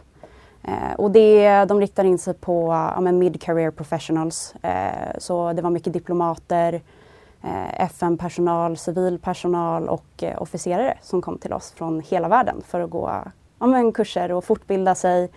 Eh, 0.62 0.94
och 0.98 1.10
det, 1.10 1.64
de 1.64 1.80
riktar 1.80 2.04
in 2.04 2.18
sig 2.18 2.34
på 2.34 2.72
ja, 2.96 3.00
mid-career 3.00 3.70
professionals. 3.70 4.54
Eh, 4.62 5.18
så 5.18 5.52
det 5.52 5.62
var 5.62 5.70
mycket 5.70 5.92
diplomater, 5.92 6.80
eh, 7.42 7.84
FN-personal, 7.84 8.76
civil 8.76 9.18
personal 9.18 9.88
och 9.88 10.22
eh, 10.22 10.42
officerare 10.42 10.98
som 11.02 11.22
kom 11.22 11.38
till 11.38 11.52
oss 11.52 11.72
från 11.72 12.00
hela 12.00 12.28
världen 12.28 12.62
för 12.66 12.80
att 12.80 12.90
gå 12.90 13.10
ja, 13.58 13.66
men 13.66 13.92
kurser 13.92 14.32
och 14.32 14.44
fortbilda 14.44 14.94
sig 14.94 15.30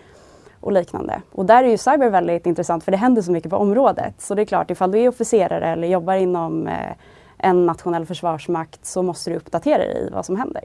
och 0.64 0.72
liknande. 0.72 1.22
Och 1.32 1.46
där 1.46 1.64
är 1.64 1.68
ju 1.68 1.78
cyber 1.78 2.10
väldigt 2.10 2.46
intressant 2.46 2.84
för 2.84 2.92
det 2.92 2.98
händer 2.98 3.22
så 3.22 3.32
mycket 3.32 3.50
på 3.50 3.56
området. 3.56 4.14
Så 4.18 4.34
det 4.34 4.42
är 4.42 4.46
klart, 4.46 4.70
ifall 4.70 4.90
du 4.90 4.98
är 4.98 5.08
officerare 5.08 5.66
eller 5.66 5.88
jobbar 5.88 6.14
inom 6.14 6.66
eh, 6.66 6.92
en 7.38 7.66
nationell 7.66 8.06
försvarsmakt 8.06 8.86
så 8.86 9.02
måste 9.02 9.30
du 9.30 9.36
uppdatera 9.36 9.78
dig 9.78 10.06
i 10.06 10.10
vad 10.12 10.26
som 10.26 10.36
händer. 10.36 10.62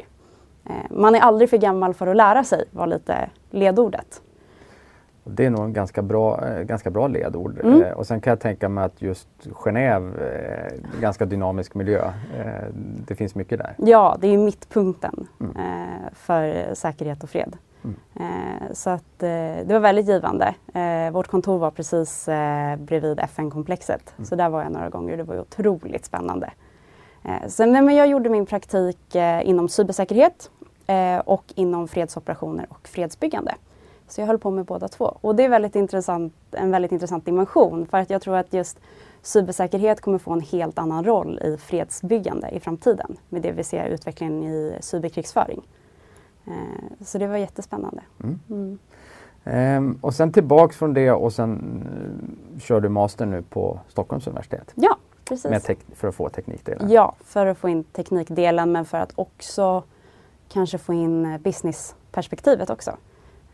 Eh, 0.65 0.71
man 0.89 1.15
är 1.15 1.19
aldrig 1.19 1.49
för 1.49 1.57
gammal 1.57 1.93
för 1.93 2.07
att 2.07 2.15
lära 2.15 2.43
sig, 2.43 2.65
var 2.71 2.87
lite 2.87 3.29
ledordet. 3.49 4.21
Det 5.23 5.45
är 5.45 5.49
nog 5.49 5.65
en 5.65 5.73
ganska 5.73 6.01
bra, 6.01 6.47
eh, 6.47 6.61
ganska 6.61 6.89
bra 6.89 7.07
ledord. 7.07 7.59
Mm. 7.63 7.93
Och 7.95 8.07
sen 8.07 8.21
kan 8.21 8.31
jag 8.31 8.39
tänka 8.39 8.69
mig 8.69 8.83
att 8.83 9.01
just 9.01 9.27
Genève 9.43 10.21
är 10.21 10.73
en 10.95 11.01
ganska 11.01 11.25
dynamisk 11.25 11.75
miljö. 11.75 12.11
Det 13.07 13.15
finns 13.15 13.35
mycket 13.35 13.57
där. 13.57 13.75
Ja, 13.77 14.17
det 14.21 14.27
är 14.27 14.37
mittpunkten 14.37 15.27
mm. 15.39 15.53
för 16.13 16.73
säkerhet 16.73 17.23
och 17.23 17.29
fred. 17.29 17.57
Mm. 17.83 17.95
Så 18.74 18.89
att 18.89 19.19
det 19.19 19.65
var 19.67 19.79
väldigt 19.79 20.07
givande. 20.07 20.55
Vårt 21.12 21.27
kontor 21.27 21.57
var 21.57 21.71
precis 21.71 22.25
bredvid 22.77 23.19
FN-komplexet. 23.19 24.13
Mm. 24.17 24.25
Så 24.25 24.36
där 24.36 24.50
var 24.50 24.63
jag 24.63 24.71
några 24.71 24.89
gånger 24.89 25.12
och 25.12 25.17
det 25.17 25.24
var 25.24 25.39
otroligt 25.39 26.05
spännande. 26.05 26.51
Sen, 27.48 27.71
men 27.71 27.95
jag 27.95 28.07
gjorde 28.07 28.29
min 28.29 28.45
praktik 28.45 29.15
inom 29.43 29.69
cybersäkerhet 29.69 30.51
och 31.24 31.43
inom 31.55 31.88
fredsoperationer 31.88 32.65
och 32.69 32.88
fredsbyggande. 32.88 33.55
Så 34.07 34.21
jag 34.21 34.27
höll 34.27 34.39
på 34.39 34.51
med 34.51 34.65
båda 34.65 34.88
två. 34.88 35.17
Och 35.21 35.36
det 35.36 35.43
är 35.43 35.50
väldigt 35.50 35.75
intressant, 35.75 36.33
en 36.51 36.71
väldigt 36.71 36.91
intressant 36.91 37.25
dimension 37.25 37.88
för 37.88 37.98
att 37.98 38.09
jag 38.09 38.21
tror 38.21 38.36
att 38.36 38.53
just 38.53 38.79
cybersäkerhet 39.21 40.01
kommer 40.01 40.17
få 40.17 40.33
en 40.33 40.41
helt 40.41 40.79
annan 40.79 41.03
roll 41.03 41.39
i 41.43 41.57
fredsbyggande 41.57 42.50
i 42.50 42.59
framtiden 42.59 43.17
med 43.29 43.41
det 43.41 43.51
vi 43.51 43.63
ser 43.63 43.86
utvecklingen 43.86 44.43
i 44.43 44.77
cyberkrigsföring. 44.81 45.62
Eh, 46.49 47.05
så 47.05 47.17
det 47.17 47.27
var 47.27 47.37
jättespännande. 47.37 48.01
Mm. 48.23 48.39
Mm. 48.49 48.79
Ehm, 49.43 49.97
och 50.01 50.13
sen 50.13 50.31
tillbaks 50.31 50.77
från 50.77 50.93
det 50.93 51.11
och 51.11 51.33
sen 51.33 51.83
uh, 52.53 52.59
kör 52.59 52.81
du 52.81 52.89
master 52.89 53.25
nu 53.25 53.41
på 53.41 53.79
Stockholms 53.87 54.27
universitet? 54.27 54.71
Ja, 54.75 54.97
precis. 55.25 55.77
för 55.93 56.07
att 56.07 56.15
få 56.15 56.29
teknikdelen? 56.29 56.89
Ja, 56.89 57.15
för 57.23 57.45
att 57.45 57.57
få 57.57 57.69
in 57.69 57.83
teknikdelen 57.83 58.71
men 58.71 58.85
för 58.85 58.97
att 58.97 59.11
också 59.15 59.83
kanske 60.49 60.77
få 60.77 60.93
in 60.93 61.39
businessperspektivet 61.43 62.69
också. 62.69 62.91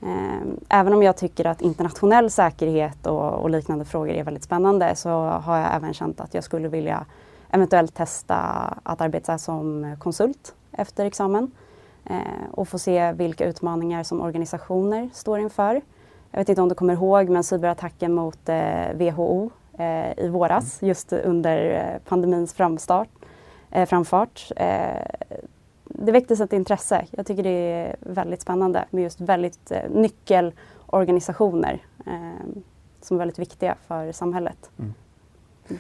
Ehm, 0.02 0.60
även 0.70 0.94
om 0.94 1.04
jag 1.04 1.18
tycker 1.18 1.48
att 1.48 1.62
internationell 1.62 2.32
säkerhet 2.32 3.08
och, 3.08 3.34
och, 3.34 3.50
liknande 3.50 3.86
frågor 3.86 4.14
är 4.14 4.24
väldigt 4.24 4.44
spännande 4.44 4.96
så 4.96 5.10
har 5.20 5.58
jag 5.58 5.76
även 5.76 5.94
känt 5.94 6.22
att 6.22 6.34
jag 6.34 6.44
skulle 6.44 6.68
vilja 6.68 7.06
eventuellt 7.50 7.96
testa 7.96 8.36
att 8.84 9.02
arbeta 9.02 9.38
som 9.38 9.96
konsult 10.00 10.56
efter 10.72 11.06
examen 11.06 11.44
eh, 11.44 11.50
och 12.52 12.68
få 12.68 12.80
se 12.80 13.12
vilka 13.12 13.46
utmaningar 13.46 14.04
som 14.04 14.22
organisationer 14.22 15.10
står 15.14 15.40
inför. 15.40 15.82
Jag 16.32 16.40
vet 16.40 16.50
inte 16.50 16.62
om 16.62 16.70
du 16.70 16.76
kommer 16.76 16.94
ihåg 16.94 17.30
men 17.30 17.44
cyberattacken 17.44 18.14
mot 18.14 18.50
eh, 18.50 18.94
WHO 18.94 19.50
eh, 19.78 20.20
i 20.26 20.30
våras 20.30 20.82
mm. 20.82 20.88
just 20.90 21.14
under 21.14 21.72
eh, 21.72 22.10
pandemins 22.10 22.54
framstart, 22.54 23.10
eh, 23.72 23.86
framfart 23.86 24.52
det 26.00 26.12
väcktes 26.12 26.40
ett 26.40 26.54
intresse. 26.54 27.06
Jag 27.12 27.26
tycker 27.26 27.44
det 27.44 27.50
är 27.50 27.96
väldigt 28.00 28.42
spännande 28.42 28.86
med 28.90 29.04
just 29.04 29.22
väldigt 29.22 29.72
eh, 29.72 29.90
nyckelorganisationer 29.90 31.84
eh, 32.06 32.46
som 33.02 33.18
är 33.18 33.20
väldigt 33.20 33.40
viktiga 33.40 33.76
för 33.88 34.12
samhället. 34.12 34.70
Mm. 34.78 34.94
Mm. 35.68 35.80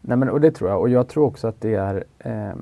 Nej, 0.00 0.16
men, 0.16 0.30
och 0.30 0.40
det 0.40 0.50
tror 0.50 0.70
jag 0.70 0.80
och 0.80 0.88
jag 0.88 1.08
tror 1.08 1.26
också 1.26 1.48
att 1.48 1.60
det 1.60 1.74
är 1.74 2.04
eh, 2.18 2.54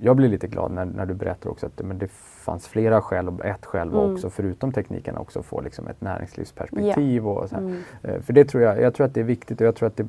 jag 0.00 0.16
blir 0.16 0.28
lite 0.28 0.46
glad 0.46 0.70
när, 0.70 0.84
när 0.84 1.06
du 1.06 1.14
berättar 1.14 1.50
också 1.50 1.66
att 1.66 1.76
det, 1.76 1.84
men 1.84 1.98
det 1.98 2.10
fanns 2.10 2.68
flera 2.68 3.02
skäl 3.02 3.28
och 3.28 3.44
ett 3.44 3.66
skäl 3.66 3.90
var 3.90 4.02
mm. 4.02 4.14
också 4.14 4.30
förutom 4.30 4.72
tekniken 4.72 5.16
också 5.16 5.42
få 5.42 5.60
liksom 5.60 5.88
ett 5.88 6.00
näringslivsperspektiv. 6.00 7.22
Yeah. 7.22 7.26
Och 7.26 7.48
så 7.48 7.56
mm. 7.56 7.76
Eh, 8.02 8.20
för 8.20 8.32
det 8.32 8.44
tror 8.44 8.62
jag, 8.62 8.80
jag 8.80 8.94
tror 8.94 9.06
att 9.06 9.14
det 9.14 9.20
är 9.20 9.24
viktigt 9.24 9.60
och 9.60 9.66
jag 9.66 9.74
tror 9.74 9.86
att 9.86 9.96
det, 9.96 10.06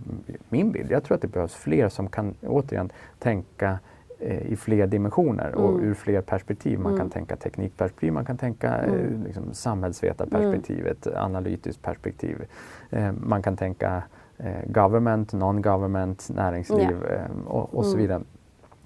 min 0.50 0.72
bild, 0.72 0.91
jag 0.91 1.03
tror 1.03 1.15
att 1.15 1.22
det 1.22 1.27
behövs 1.27 1.55
fler 1.55 1.89
som 1.89 2.08
kan 2.08 2.36
återigen 2.41 2.91
tänka 3.19 3.79
Eh, 4.22 4.51
i 4.51 4.55
fler 4.55 4.88
dimensioner 4.88 5.48
mm. 5.48 5.60
och 5.60 5.79
ur 5.79 5.93
fler 5.93 6.22
perspektiv. 6.22 6.79
Man 6.79 6.91
mm. 6.91 7.00
kan 7.00 7.10
tänka 7.10 7.36
teknikperspektiv, 7.36 8.13
man 8.13 8.25
kan 8.25 8.38
tänka 8.38 8.77
eh, 8.77 8.93
mm. 8.93 9.24
liksom, 9.24 9.53
samhällsvetarperspektivet, 9.53 11.08
mm. 11.08 11.19
analytiskt 11.19 11.81
perspektiv. 11.81 12.46
Eh, 12.89 13.12
man 13.12 13.41
kan 13.41 13.58
tänka 13.58 14.03
eh, 14.38 14.65
government, 14.67 15.34
non-government, 15.34 16.29
näringsliv 16.29 16.98
yeah. 17.03 17.13
eh, 17.13 17.48
och, 17.48 17.75
och 17.75 17.86
så 17.86 17.91
mm. 17.91 18.01
vidare. 18.01 18.22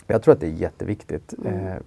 Jag 0.08 0.24
tror 0.24 0.34
att 0.34 0.40
det 0.40 0.48
är 0.48 0.52
jätteviktigt. 0.52 1.34
Mm. 1.34 1.68
Eh, 1.68 1.78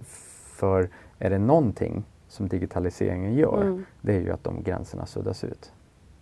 för 0.53 0.89
är 1.19 1.29
det 1.29 1.37
någonting 1.37 2.03
som 2.27 2.47
digitaliseringen 2.47 3.33
gör, 3.33 3.83
det 4.01 4.15
är 4.15 4.19
ju 4.19 4.31
att 4.31 4.43
de 4.43 4.63
gränserna 4.63 5.05
suddas 5.05 5.43
ut. 5.43 5.71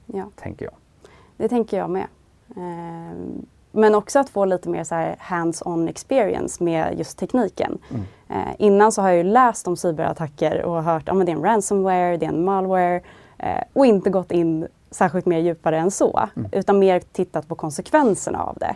Ja. 0.05 0.29
Tänker 0.35 0.65
jag. 0.65 0.73
Det 1.37 1.49
tänker 1.49 1.77
jag 1.77 1.89
med. 1.89 2.07
Ehm, 2.55 3.45
men 3.71 3.95
också 3.95 4.19
att 4.19 4.29
få 4.29 4.45
lite 4.45 4.69
mer 4.69 4.83
så 4.83 4.95
hands-on 5.19 5.89
experience 5.89 6.63
med 6.63 6.99
just 6.99 7.17
tekniken. 7.17 7.77
Mm. 7.89 8.03
Eh, 8.29 8.55
innan 8.59 8.91
så 8.91 9.01
har 9.01 9.09
jag 9.09 9.17
ju 9.17 9.23
läst 9.23 9.67
om 9.67 9.77
cyberattacker 9.77 10.61
och 10.61 10.83
hört 10.83 11.09
att 11.09 11.15
ah, 11.15 11.23
det 11.23 11.31
är 11.31 11.35
en 11.35 11.43
ransomware, 11.43 12.17
det 12.17 12.25
är 12.25 12.29
en 12.29 12.45
malware 12.45 13.01
eh, 13.37 13.63
och 13.73 13.85
inte 13.85 14.09
gått 14.09 14.31
in 14.31 14.67
särskilt 14.91 15.25
mer 15.25 15.39
djupare 15.39 15.77
än 15.77 15.91
så. 15.91 16.29
Mm. 16.35 16.49
Utan 16.51 16.79
mer 16.79 16.99
tittat 16.99 17.47
på 17.47 17.55
konsekvenserna 17.55 18.43
av 18.43 18.57
det. 18.59 18.75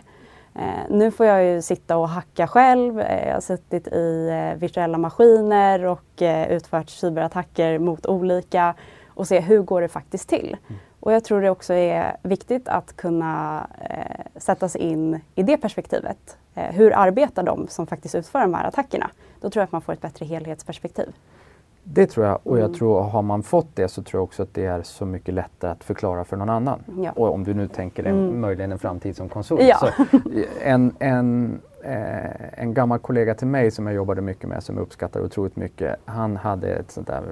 Eh, 0.60 0.66
nu 0.90 1.10
får 1.10 1.26
jag 1.26 1.44
ju 1.44 1.62
sitta 1.62 1.96
och 1.96 2.08
hacka 2.08 2.46
själv. 2.46 3.00
Eh, 3.00 3.26
jag 3.26 3.34
har 3.34 3.40
suttit 3.40 3.88
i 3.88 4.28
eh, 4.28 4.58
virtuella 4.58 4.98
maskiner 4.98 5.84
och 5.84 6.22
utfört 6.48 6.90
cyberattacker 6.90 7.78
mot 7.78 8.06
olika 8.06 8.74
och 9.08 9.28
se 9.28 9.40
hur 9.40 9.62
går 9.62 9.80
det 9.80 9.88
faktiskt 9.88 10.28
till. 10.28 10.56
Mm. 10.68 10.80
Och 11.00 11.12
jag 11.12 11.24
tror 11.24 11.40
det 11.40 11.50
också 11.50 11.74
är 11.74 12.16
viktigt 12.22 12.68
att 12.68 12.96
kunna 12.96 13.66
eh, 13.90 14.40
sätta 14.40 14.68
sig 14.68 14.80
in 14.80 15.20
i 15.34 15.42
det 15.42 15.56
perspektivet. 15.56 16.36
Eh, 16.54 16.74
hur 16.74 16.92
arbetar 16.96 17.42
de 17.42 17.68
som 17.68 17.86
faktiskt 17.86 18.14
utför 18.14 18.40
de 18.40 18.54
här 18.54 18.64
attackerna? 18.64 19.10
Då 19.40 19.50
tror 19.50 19.60
jag 19.60 19.64
att 19.64 19.72
man 19.72 19.82
får 19.82 19.92
ett 19.92 20.00
bättre 20.00 20.26
helhetsperspektiv. 20.26 21.12
Det 21.84 22.06
tror 22.06 22.26
jag 22.26 22.38
och 22.42 22.58
jag 22.58 22.64
mm. 22.64 22.78
tror 22.78 23.02
har 23.02 23.22
man 23.22 23.42
fått 23.42 23.76
det 23.76 23.88
så 23.88 24.02
tror 24.02 24.18
jag 24.18 24.24
också 24.24 24.42
att 24.42 24.54
det 24.54 24.66
är 24.66 24.82
så 24.82 25.06
mycket 25.06 25.34
lättare 25.34 25.70
att 25.70 25.84
förklara 25.84 26.24
för 26.24 26.36
någon 26.36 26.50
annan. 26.50 26.80
Ja. 27.02 27.12
Och 27.12 27.34
om 27.34 27.44
du 27.44 27.54
nu 27.54 27.68
tänker 27.68 28.04
en, 28.04 28.24
mm. 28.24 28.40
möjligen 28.40 28.72
en 28.72 28.78
framtid 28.78 29.16
som 29.16 29.28
konsult. 29.28 29.62
Ja. 29.62 29.78
Så 29.78 30.06
en, 30.62 30.94
en, 30.98 31.60
eh, 31.84 32.60
en 32.62 32.74
gammal 32.74 32.98
kollega 32.98 33.34
till 33.34 33.46
mig 33.46 33.70
som 33.70 33.86
jag 33.86 33.94
jobbade 33.94 34.22
mycket 34.22 34.48
med 34.48 34.62
som 34.62 34.76
jag 34.76 34.82
uppskattar 34.82 35.20
otroligt 35.20 35.56
mycket. 35.56 35.96
Han 36.04 36.36
hade 36.36 36.68
ett 36.74 36.90
sånt 36.90 37.06
där 37.06 37.22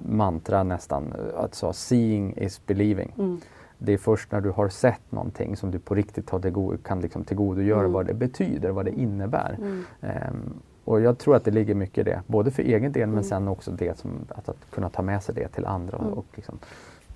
mantra 0.00 0.62
nästan, 0.62 1.14
att 1.36 1.54
sa 1.54 1.72
seeing 1.72 2.34
is 2.36 2.66
believing. 2.66 3.14
Mm. 3.18 3.40
Det 3.78 3.92
är 3.92 3.98
först 3.98 4.32
när 4.32 4.40
du 4.40 4.50
har 4.50 4.68
sett 4.68 5.12
någonting 5.12 5.56
som 5.56 5.70
du 5.70 5.78
på 5.78 5.94
riktigt 5.94 6.30
har 6.30 6.76
kan 6.76 7.00
liksom 7.00 7.24
tillgodogöra 7.24 7.80
mm. 7.80 7.92
vad 7.92 8.06
det 8.06 8.14
betyder, 8.14 8.70
vad 8.70 8.84
det 8.84 9.00
innebär. 9.00 9.56
Um, 10.00 10.62
och 10.84 11.00
jag 11.00 11.18
tror 11.18 11.36
att 11.36 11.44
det 11.44 11.50
ligger 11.50 11.74
mycket 11.74 11.98
i 11.98 12.02
det, 12.02 12.22
både 12.26 12.50
för 12.50 12.62
egen 12.62 12.92
del 12.92 13.06
men 13.06 13.12
mm. 13.12 13.24
sen 13.24 13.48
också 13.48 13.70
det 13.70 13.98
som, 13.98 14.10
att, 14.28 14.48
att 14.48 14.70
kunna 14.70 14.88
ta 14.88 15.02
med 15.02 15.22
sig 15.22 15.34
det 15.34 15.48
till 15.48 15.66
andra. 15.66 15.98
Mm. 15.98 16.12
Och 16.12 16.26
liksom, 16.34 16.58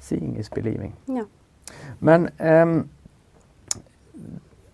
seeing 0.00 0.36
is 0.36 0.50
believing. 0.50 0.92
Ja. 1.04 1.24
Men 1.98 2.28
um, 2.38 2.88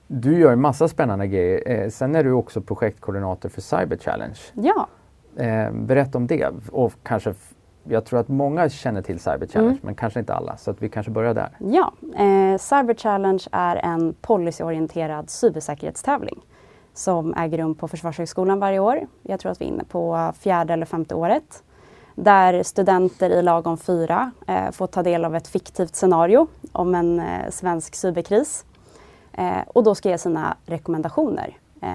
du 0.06 0.38
gör 0.38 0.56
massa 0.56 0.88
spännande 0.88 1.26
grejer. 1.26 1.62
Eh, 1.70 1.88
sen 1.88 2.14
är 2.14 2.24
du 2.24 2.32
också 2.32 2.60
projektkoordinator 2.60 3.48
för 3.48 3.60
Cyber 3.60 3.96
Challenge. 3.96 4.38
Ja. 4.52 4.88
Eh, 5.36 5.72
berätta 5.72 6.18
om 6.18 6.26
det 6.26 6.50
och 6.70 6.92
kanske 7.02 7.34
jag 7.84 8.04
tror 8.04 8.20
att 8.20 8.28
många 8.28 8.68
känner 8.68 9.02
till 9.02 9.20
Cyber 9.20 9.46
Challenge 9.46 9.70
mm. 9.70 9.80
men 9.82 9.94
kanske 9.94 10.20
inte 10.20 10.34
alla 10.34 10.56
så 10.56 10.70
att 10.70 10.82
vi 10.82 10.88
kanske 10.88 11.12
börjar 11.12 11.34
där. 11.34 11.50
Ja, 11.58 11.92
eh, 12.00 12.58
Cyber 12.58 12.94
Challenge 12.94 13.44
är 13.52 13.76
en 13.76 14.14
policyorienterad 14.20 15.30
cybersäkerhetstävling 15.30 16.40
som 16.94 17.34
äger 17.34 17.58
rum 17.58 17.74
på 17.74 17.88
Försvarshögskolan 17.88 18.58
varje 18.60 18.78
år. 18.78 19.06
Jag 19.22 19.40
tror 19.40 19.52
att 19.52 19.60
vi 19.60 19.64
är 19.64 19.68
inne 19.68 19.84
på 19.84 20.32
fjärde 20.40 20.72
eller 20.72 20.86
femte 20.86 21.14
året. 21.14 21.62
Där 22.14 22.62
studenter 22.62 23.30
i 23.30 23.42
lagom 23.42 23.78
fyra 23.78 24.30
eh, 24.46 24.70
får 24.70 24.86
ta 24.86 25.02
del 25.02 25.24
av 25.24 25.36
ett 25.36 25.48
fiktivt 25.48 25.94
scenario 25.94 26.46
om 26.72 26.94
en 26.94 27.20
eh, 27.20 27.50
svensk 27.50 27.94
cyberkris. 27.94 28.64
Eh, 29.32 29.60
och 29.66 29.84
då 29.84 29.94
ska 29.94 30.08
ge 30.08 30.18
sina 30.18 30.56
rekommendationer 30.66 31.56
eh, 31.80 31.90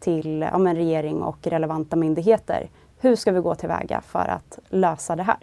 till 0.00 0.40
ja, 0.52 0.58
regering 0.58 1.22
och 1.22 1.46
relevanta 1.46 1.96
myndigheter 1.96 2.68
hur 3.02 3.16
ska 3.16 3.32
vi 3.32 3.40
gå 3.40 3.54
tillväga 3.54 4.00
för 4.00 4.28
att 4.28 4.58
lösa 4.68 5.16
det 5.16 5.22
här? 5.22 5.36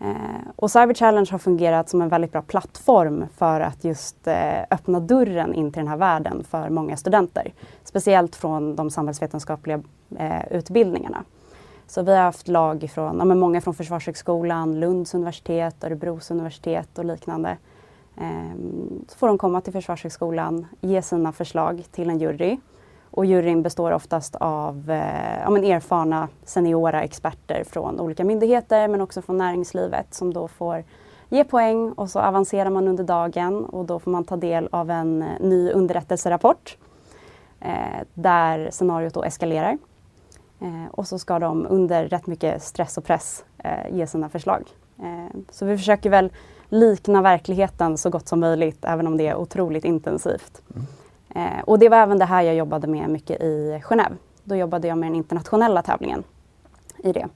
Eh, 0.00 0.50
och 0.56 0.70
Cyber 0.70 0.94
Challenge 0.94 1.28
har 1.30 1.38
fungerat 1.38 1.88
som 1.88 2.02
en 2.02 2.08
väldigt 2.08 2.32
bra 2.32 2.42
plattform 2.42 3.26
för 3.36 3.60
att 3.60 3.84
just 3.84 4.26
eh, 4.26 4.62
öppna 4.70 5.00
dörren 5.00 5.54
in 5.54 5.72
till 5.72 5.80
den 5.80 5.88
här 5.88 5.96
världen 5.96 6.44
för 6.44 6.68
många 6.68 6.96
studenter. 6.96 7.52
Speciellt 7.84 8.36
från 8.36 8.76
de 8.76 8.90
samhällsvetenskapliga 8.90 9.82
eh, 10.18 10.52
utbildningarna. 10.52 11.24
Så 11.86 12.02
vi 12.02 12.16
har 12.16 12.22
haft 12.22 12.48
lag 12.48 12.90
från, 12.94 13.18
ja, 13.18 13.24
men 13.24 13.38
många 13.38 13.60
från 13.60 13.74
Försvarshögskolan, 13.74 14.80
Lunds 14.80 15.14
universitet, 15.14 15.84
Örebros 15.84 16.30
universitet 16.30 16.98
och 16.98 17.04
liknande. 17.04 17.56
Ehm, 18.16 19.04
så 19.08 19.18
får 19.18 19.26
de 19.26 19.38
komma 19.38 19.60
till 19.60 19.72
Försvarshögskolan, 19.72 20.66
ge 20.80 21.02
sina 21.02 21.32
förslag 21.32 21.84
till 21.90 22.10
en 22.10 22.18
jury. 22.18 22.58
Och 23.10 23.26
juryn 23.26 23.62
består 23.62 23.92
oftast 23.92 24.36
av 24.36 24.90
eh, 24.90 25.40
ja, 25.44 25.50
men 25.50 25.64
erfarna 25.64 26.28
seniora 26.44 27.02
experter 27.02 27.64
från 27.64 28.00
olika 28.00 28.24
myndigheter 28.24 28.88
men 28.88 29.00
också 29.00 29.22
från 29.22 29.36
näringslivet 29.36 30.14
som 30.14 30.32
då 30.32 30.48
får 30.48 30.84
ge 31.28 31.44
poäng 31.44 31.92
och 31.92 32.10
så 32.10 32.20
avancerar 32.20 32.70
man 32.70 32.88
under 32.88 33.04
dagen 33.04 33.64
och 33.64 33.84
då 33.84 33.98
får 33.98 34.10
man 34.10 34.24
ta 34.24 34.36
del 34.36 34.68
av 34.72 34.90
en 34.90 35.22
eh, 35.22 35.28
ny 35.40 35.70
underrättelserapport 35.70 36.76
eh, 37.60 38.00
där 38.14 38.70
scenariot 38.70 39.14
då 39.14 39.22
eskalerar. 39.22 39.78
Eh, 40.60 40.86
och 40.90 41.06
så 41.06 41.18
ska 41.18 41.38
de 41.38 41.66
under 41.70 42.08
rätt 42.08 42.26
mycket 42.26 42.62
stress 42.62 42.98
och 42.98 43.04
press 43.04 43.44
eh, 43.58 43.96
ge 43.96 44.06
sina 44.06 44.28
förslag. 44.28 44.68
Eh, 44.98 45.40
så 45.50 45.66
vi 45.66 45.78
försöker 45.78 46.10
väl 46.10 46.32
likna 46.68 47.22
verkligheten 47.22 47.98
så 47.98 48.10
gott 48.10 48.28
som 48.28 48.40
möjligt 48.40 48.84
även 48.84 49.06
om 49.06 49.16
det 49.16 49.26
är 49.26 49.36
otroligt 49.36 49.84
intensivt. 49.84 50.62
Mm 50.74 50.86
och 51.64 51.78
det 51.78 51.88
var 51.88 51.98
även 51.98 52.18
det 52.18 52.24
här 52.24 52.42
jag 52.42 52.54
jobbade 52.54 52.86
med 52.86 53.10
mycket 53.10 53.40
i 53.42 53.80
Genève. 53.82 54.16
Då 54.44 54.56
jobbade 54.56 54.88
jag 54.88 54.98
med 54.98 55.06
den 55.06 55.16
internationella 55.16 55.82
tävlingen 55.82 56.24
i 56.98 57.12
det. 57.12 57.26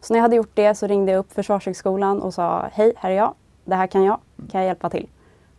Så 0.00 0.12
när 0.12 0.18
jag 0.18 0.22
hade 0.22 0.36
gjort 0.36 0.50
det 0.54 0.74
så 0.74 0.86
ringde 0.86 1.12
jag 1.12 1.18
upp 1.18 1.32
Försvarshögskolan 1.32 2.22
och 2.22 2.34
sa 2.34 2.68
Hej, 2.72 2.92
här 2.96 3.10
är 3.10 3.14
jag. 3.14 3.34
Det 3.64 3.74
här 3.74 3.86
kan 3.86 4.04
jag. 4.04 4.18
Kan 4.50 4.60
jag 4.60 4.66
hjälpa 4.66 4.90
till? 4.90 5.08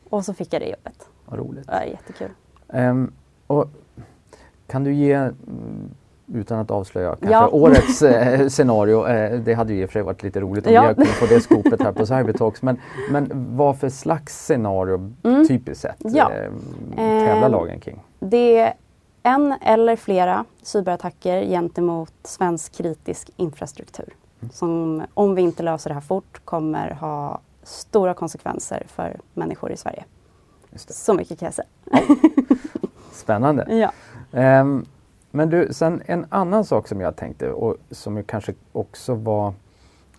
Och 0.10 0.26
så 0.26 0.34
fick 0.34 0.54
jag 0.54 0.62
det 0.62 0.70
jobbet. 0.70 1.08
Vad 1.26 1.40
roligt. 1.40 1.66
Ja, 1.68 1.84
jättekul. 1.84 2.30
Um, 2.68 3.14
och 3.48 3.68
kan 4.68 4.84
du 4.84 4.94
ge 4.94 5.14
mm, 5.14 5.90
utan 6.34 6.60
att 6.60 6.72
avslöja 6.72 7.10
kanske 7.10 7.32
ja. 7.32 7.48
årets 7.48 8.02
eh, 8.02 8.48
scenario. 8.48 9.08
Eh, 9.08 9.40
det 9.40 9.54
hade 9.54 9.74
ju 9.74 9.82
i 9.82 9.86
och 9.86 9.90
för 9.90 9.94
sig 9.94 10.02
varit 10.02 10.24
lite 10.24 10.40
roligt 10.40 10.68
om 10.68 10.74
ja. 10.74 10.88
vi 10.88 10.94
kunnat 10.94 11.10
få 11.10 11.26
det 11.26 11.42
skopet 11.42 11.82
här 11.82 11.92
på 11.92 12.06
Cybertalks. 12.06 12.62
Men, 12.62 12.80
men 13.10 13.30
vad 13.56 13.80
för 13.80 13.90
slags 13.90 14.46
scenario 14.46 15.14
mm. 15.24 15.48
typiskt 15.48 15.82
sett 15.82 15.98
ja. 16.00 16.32
eh, 16.32 16.52
tävlar 16.96 17.50
lagen 17.50 17.80
kring? 17.80 18.04
Det 18.20 18.60
är 18.60 18.74
en 19.24 19.54
eller 19.62 19.96
flera 19.96 20.46
cyberattacker 20.62 21.46
gentemot 21.46 22.14
svensk 22.24 22.74
kritisk 22.74 23.30
infrastruktur. 23.38 24.14
Mm. 24.42 24.52
Som 24.52 25.04
om 25.14 25.36
vi 25.36 25.42
inte 25.42 25.64
löser 25.64 25.90
det 25.90 25.94
här 25.94 26.02
fort 26.02 26.42
kommer 26.46 26.90
ha 26.90 27.40
stora 27.64 28.14
konsekvenser 28.14 28.84
för 28.88 29.20
människor 29.34 29.72
i 29.72 29.78
Sverige. 29.78 30.04
Så 30.76 31.14
mycket 31.14 31.40
kan 31.40 31.46
jag 31.46 31.54
säga. 31.54 31.68
Spännande. 33.12 33.68
Ja. 34.32 34.62
Um, 34.62 34.86
men 35.36 35.50
du, 35.50 35.68
sen 35.72 36.02
en 36.06 36.26
annan 36.30 36.66
sak 36.66 36.88
som 36.88 37.02
jag 37.02 37.16
tänkte 37.16 37.52
och 37.52 37.78
som 37.92 38.24
kanske 38.24 38.54
också 38.72 39.14
var 39.14 39.54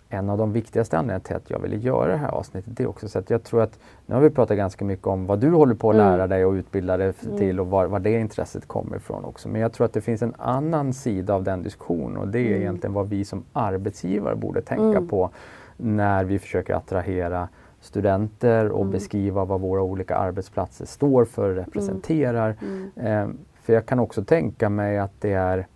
en 0.09 0.29
av 0.29 0.37
de 0.37 0.53
viktigaste 0.53 0.97
anledningarna 0.97 1.23
till 1.23 1.35
att 1.35 1.49
jag 1.49 1.59
ville 1.59 1.75
göra 1.75 2.11
det 2.11 2.17
här 2.17 2.29
avsnittet. 2.31 2.77
Det 2.77 2.83
är 2.83 2.87
också 2.87 3.07
så 3.07 3.19
att 3.19 3.29
jag 3.29 3.43
tror 3.43 3.61
att, 3.61 3.79
nu 4.05 4.15
har 4.15 4.21
vi 4.21 4.29
pratat 4.29 4.57
ganska 4.57 4.85
mycket 4.85 5.07
om 5.07 5.25
vad 5.25 5.39
du 5.39 5.51
håller 5.51 5.75
på 5.75 5.89
att 5.89 5.95
lära 5.95 6.13
mm. 6.13 6.29
dig 6.29 6.45
och 6.45 6.53
utbilda 6.53 6.97
dig 6.97 7.13
mm. 7.25 7.37
till 7.37 7.59
och 7.59 7.67
var, 7.67 7.85
var, 7.85 7.99
det 7.99 8.19
intresset 8.19 8.67
kommer 8.67 8.97
ifrån 8.97 9.25
också. 9.25 9.49
Men 9.49 9.61
jag 9.61 9.73
tror 9.73 9.85
att 9.85 9.93
det 9.93 10.01
finns 10.01 10.21
en 10.21 10.33
annan 10.37 10.93
sida 10.93 11.33
av 11.33 11.43
den 11.43 11.63
diskussionen 11.63 12.17
och 12.17 12.27
det 12.27 12.39
är 12.39 12.47
mm. 12.47 12.61
egentligen 12.61 12.93
vad 12.93 13.09
vi 13.09 13.25
som 13.25 13.43
arbetsgivare 13.53 14.35
borde 14.35 14.61
tänka 14.61 14.97
mm. 14.97 15.07
på 15.07 15.29
när 15.77 16.23
vi 16.23 16.39
försöker 16.39 16.73
attrahera 16.73 17.47
studenter 17.81 18.69
och 18.69 18.81
mm. 18.81 18.91
beskriva 18.91 19.45
vad 19.45 19.61
våra 19.61 19.81
olika 19.81 20.15
arbetsplatser 20.15 20.85
står 20.85 21.25
för, 21.25 21.53
representerar. 21.53 22.55
Eh, 22.95 23.27
för 23.65 23.73
jag 23.73 23.85
kan 23.85 23.99
också 23.99 24.23
tänka 24.23 24.69
mig 24.69 24.99
att 24.99 25.11
det 25.19 25.33
är 25.33 25.67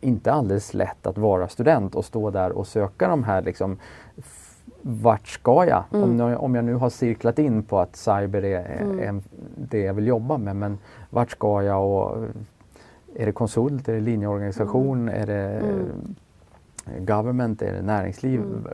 inte 0.00 0.32
alldeles 0.32 0.74
lätt 0.74 1.06
att 1.06 1.18
vara 1.18 1.48
student 1.48 1.94
och 1.94 2.04
stå 2.04 2.30
där 2.30 2.52
och 2.52 2.66
söka 2.66 3.08
de 3.08 3.24
här 3.24 3.42
liksom 3.42 3.78
vart 4.82 5.28
ska 5.28 5.66
jag? 5.66 5.84
Mm. 5.92 6.02
Om, 6.02 6.18
jag 6.18 6.42
om 6.42 6.54
jag 6.54 6.64
nu 6.64 6.74
har 6.74 6.90
cirklat 6.90 7.38
in 7.38 7.62
på 7.62 7.78
att 7.78 7.96
cyber 7.96 8.44
är, 8.44 8.82
mm. 8.82 8.98
är, 8.98 9.22
det 9.56 9.78
jag 9.78 9.94
vill 9.94 10.06
jobba 10.06 10.38
med 10.38 10.56
men 10.56 10.78
vart 11.10 11.30
ska 11.30 11.62
jag? 11.62 11.90
Och, 11.90 12.26
är 13.14 13.26
det 13.26 13.32
konsult? 13.32 13.88
Är 13.88 13.92
det 13.92 14.00
linjeorganisation? 14.00 15.08
Mm. 15.08 15.22
Är 15.22 15.26
det 15.26 15.60
mm. 15.60 17.06
government? 17.06 17.62
Är 17.62 17.72
det 17.72 17.82
näringsliv? 17.82 18.40
Mm. 18.40 18.66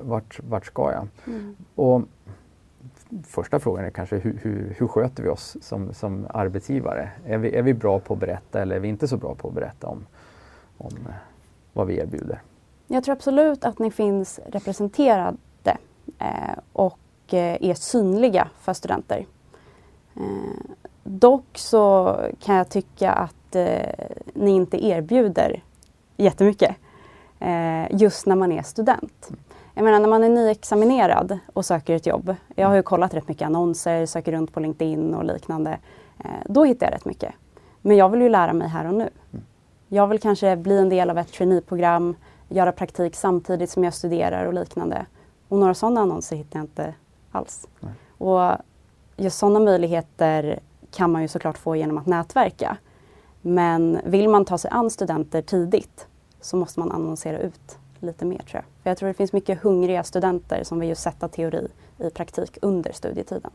Vart, 0.00 0.40
vart 0.48 0.66
ska 0.66 0.92
jag? 0.92 1.08
Mm. 1.26 1.56
Och 1.74 2.02
första 3.22 3.60
frågan 3.60 3.84
är 3.84 3.90
kanske 3.90 4.16
hur, 4.16 4.38
hur, 4.42 4.74
hur 4.78 4.88
sköter 4.88 5.22
vi 5.22 5.28
oss 5.28 5.56
som, 5.60 5.94
som 5.94 6.26
arbetsgivare? 6.30 7.10
Är 7.26 7.38
vi, 7.38 7.54
är 7.54 7.62
vi 7.62 7.74
bra 7.74 8.00
på 8.00 8.14
att 8.14 8.20
berätta 8.20 8.62
eller 8.62 8.76
är 8.76 8.80
vi 8.80 8.88
inte 8.88 9.08
så 9.08 9.16
bra 9.16 9.34
på 9.34 9.48
att 9.48 9.54
berätta 9.54 9.86
om, 9.86 10.06
om 10.78 10.92
eh, 11.08 11.14
vad 11.72 11.86
vi 11.86 11.98
erbjuder? 11.98 12.40
Jag 12.86 13.04
tror 13.04 13.12
absolut 13.12 13.64
att 13.64 13.78
ni 13.78 13.90
finns 13.90 14.40
representerade 14.46 15.36
eh, 16.18 16.58
och 16.72 16.98
eh, 17.26 17.70
är 17.70 17.74
synliga 17.74 18.48
för 18.60 18.72
studenter. 18.72 19.26
Eh, 20.16 20.76
dock 21.04 21.58
så 21.58 22.16
kan 22.40 22.56
jag 22.56 22.68
tycka 22.68 23.12
att 23.12 23.56
eh, 23.56 24.06
ni 24.34 24.50
inte 24.50 24.84
erbjuder 24.84 25.62
jättemycket 26.16 26.76
eh, 27.40 27.86
just 27.90 28.26
när 28.26 28.36
man 28.36 28.52
är 28.52 28.62
student. 28.62 29.28
Mm. 29.28 29.40
Jag 29.74 29.84
menar 29.84 30.00
när 30.00 30.08
man 30.08 30.24
är 30.24 30.28
nyexaminerad 30.28 31.38
och 31.52 31.64
söker 31.64 31.94
ett 31.94 32.06
jobb. 32.06 32.34
Jag 32.54 32.68
har 32.68 32.74
ju 32.74 32.82
kollat 32.82 33.14
rätt 33.14 33.28
mycket 33.28 33.46
annonser, 33.46 34.06
söker 34.06 34.32
runt 34.32 34.52
på 34.52 34.60
LinkedIn 34.60 35.14
och 35.14 35.24
liknande. 35.24 35.78
Eh, 36.24 36.30
då 36.44 36.64
hittar 36.64 36.86
jag 36.86 36.94
rätt 36.94 37.04
mycket. 37.04 37.34
Men 37.80 37.96
jag 37.96 38.08
vill 38.08 38.22
ju 38.22 38.28
lära 38.28 38.52
mig 38.52 38.68
här 38.68 38.86
och 38.86 38.94
nu. 38.94 39.10
Jag 39.88 40.06
vill 40.06 40.20
kanske 40.20 40.56
bli 40.56 40.78
en 40.78 40.88
del 40.88 41.10
av 41.10 41.18
ett 41.18 41.32
traineeprogram, 41.32 42.16
göra 42.48 42.72
praktik 42.72 43.16
samtidigt 43.16 43.70
som 43.70 43.84
jag 43.84 43.94
studerar 43.94 44.44
och 44.44 44.54
liknande. 44.54 45.06
Och 45.48 45.58
några 45.58 45.74
sådana 45.74 46.00
annonser 46.00 46.36
hittar 46.36 46.58
jag 46.58 46.64
inte 46.64 46.94
alls. 47.32 47.68
Nej. 47.80 47.92
Och 48.18 48.52
just 49.16 49.38
sådana 49.38 49.60
möjligheter 49.60 50.60
kan 50.90 51.12
man 51.12 51.22
ju 51.22 51.28
såklart 51.28 51.58
få 51.58 51.76
genom 51.76 51.98
att 51.98 52.06
nätverka. 52.06 52.76
Men 53.40 54.00
vill 54.04 54.28
man 54.28 54.44
ta 54.44 54.58
sig 54.58 54.70
an 54.70 54.90
studenter 54.90 55.42
tidigt 55.42 56.06
så 56.40 56.56
måste 56.56 56.80
man 56.80 56.92
annonsera 56.92 57.38
ut 57.38 57.78
lite 58.04 58.24
mer 58.24 58.38
tror 58.38 58.54
jag. 58.54 58.64
För 58.82 58.90
jag 58.90 58.98
tror 58.98 59.08
det 59.08 59.14
finns 59.14 59.32
mycket 59.32 59.62
hungriga 59.62 60.02
studenter 60.02 60.64
som 60.64 60.80
vill 60.80 60.88
just 60.88 61.02
sätta 61.02 61.28
teori 61.28 61.68
i 61.98 62.10
praktik 62.10 62.58
under 62.62 62.92
studietiden. 62.92 63.50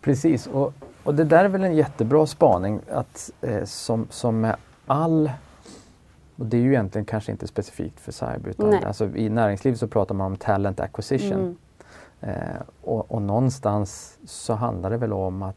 Precis, 0.00 0.46
och, 0.46 0.72
och 1.04 1.14
det 1.14 1.24
där 1.24 1.44
är 1.44 1.48
väl 1.48 1.64
en 1.64 1.76
jättebra 1.76 2.26
spaning 2.26 2.80
att 2.90 3.30
eh, 3.40 3.64
som, 3.64 4.06
som 4.10 4.40
med 4.40 4.56
all 4.86 5.30
och 6.36 6.46
det 6.46 6.56
är 6.56 6.60
ju 6.60 6.68
egentligen 6.68 7.04
kanske 7.04 7.32
inte 7.32 7.46
specifikt 7.46 8.00
för 8.00 8.12
cyber 8.12 8.50
utan 8.50 8.74
alltså, 8.74 9.16
i 9.16 9.28
näringslivet 9.28 9.80
så 9.80 9.88
pratar 9.88 10.14
man 10.14 10.26
om 10.26 10.36
talent 10.36 10.80
acquisition. 10.80 11.56
Mm. 12.20 12.36
Eh, 12.36 12.60
och, 12.80 13.12
och, 13.12 13.22
någonstans 13.22 14.18
så 14.26 14.54
handlar 14.54 14.90
det 14.90 14.96
väl 14.96 15.12
om 15.12 15.42
att 15.42 15.56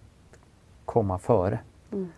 komma 0.85 1.17
före. 1.17 1.59
Mm 1.91 2.09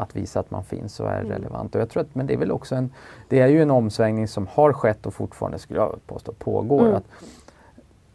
att 0.00 0.16
visa 0.16 0.40
att 0.40 0.50
man 0.50 0.64
finns 0.64 1.00
och 1.00 1.10
är 1.10 1.20
mm. 1.20 1.32
relevant. 1.32 1.74
Och 1.74 1.80
jag 1.80 1.90
tror 1.90 2.00
att, 2.00 2.14
men 2.14 2.26
det 2.26 2.34
är 2.34 2.38
väl 2.38 2.52
också 2.52 2.74
en, 2.74 2.90
det 3.28 3.40
är 3.40 3.48
ju 3.48 3.62
en 3.62 3.70
omsvängning 3.70 4.28
som 4.28 4.46
har 4.46 4.72
skett 4.72 5.06
och 5.06 5.14
fortfarande 5.14 5.58
skulle 5.58 5.80
jag 5.80 5.98
påstå 6.06 6.32
pågår. 6.32 6.80
Mm. 6.80 6.94
Att 6.94 7.04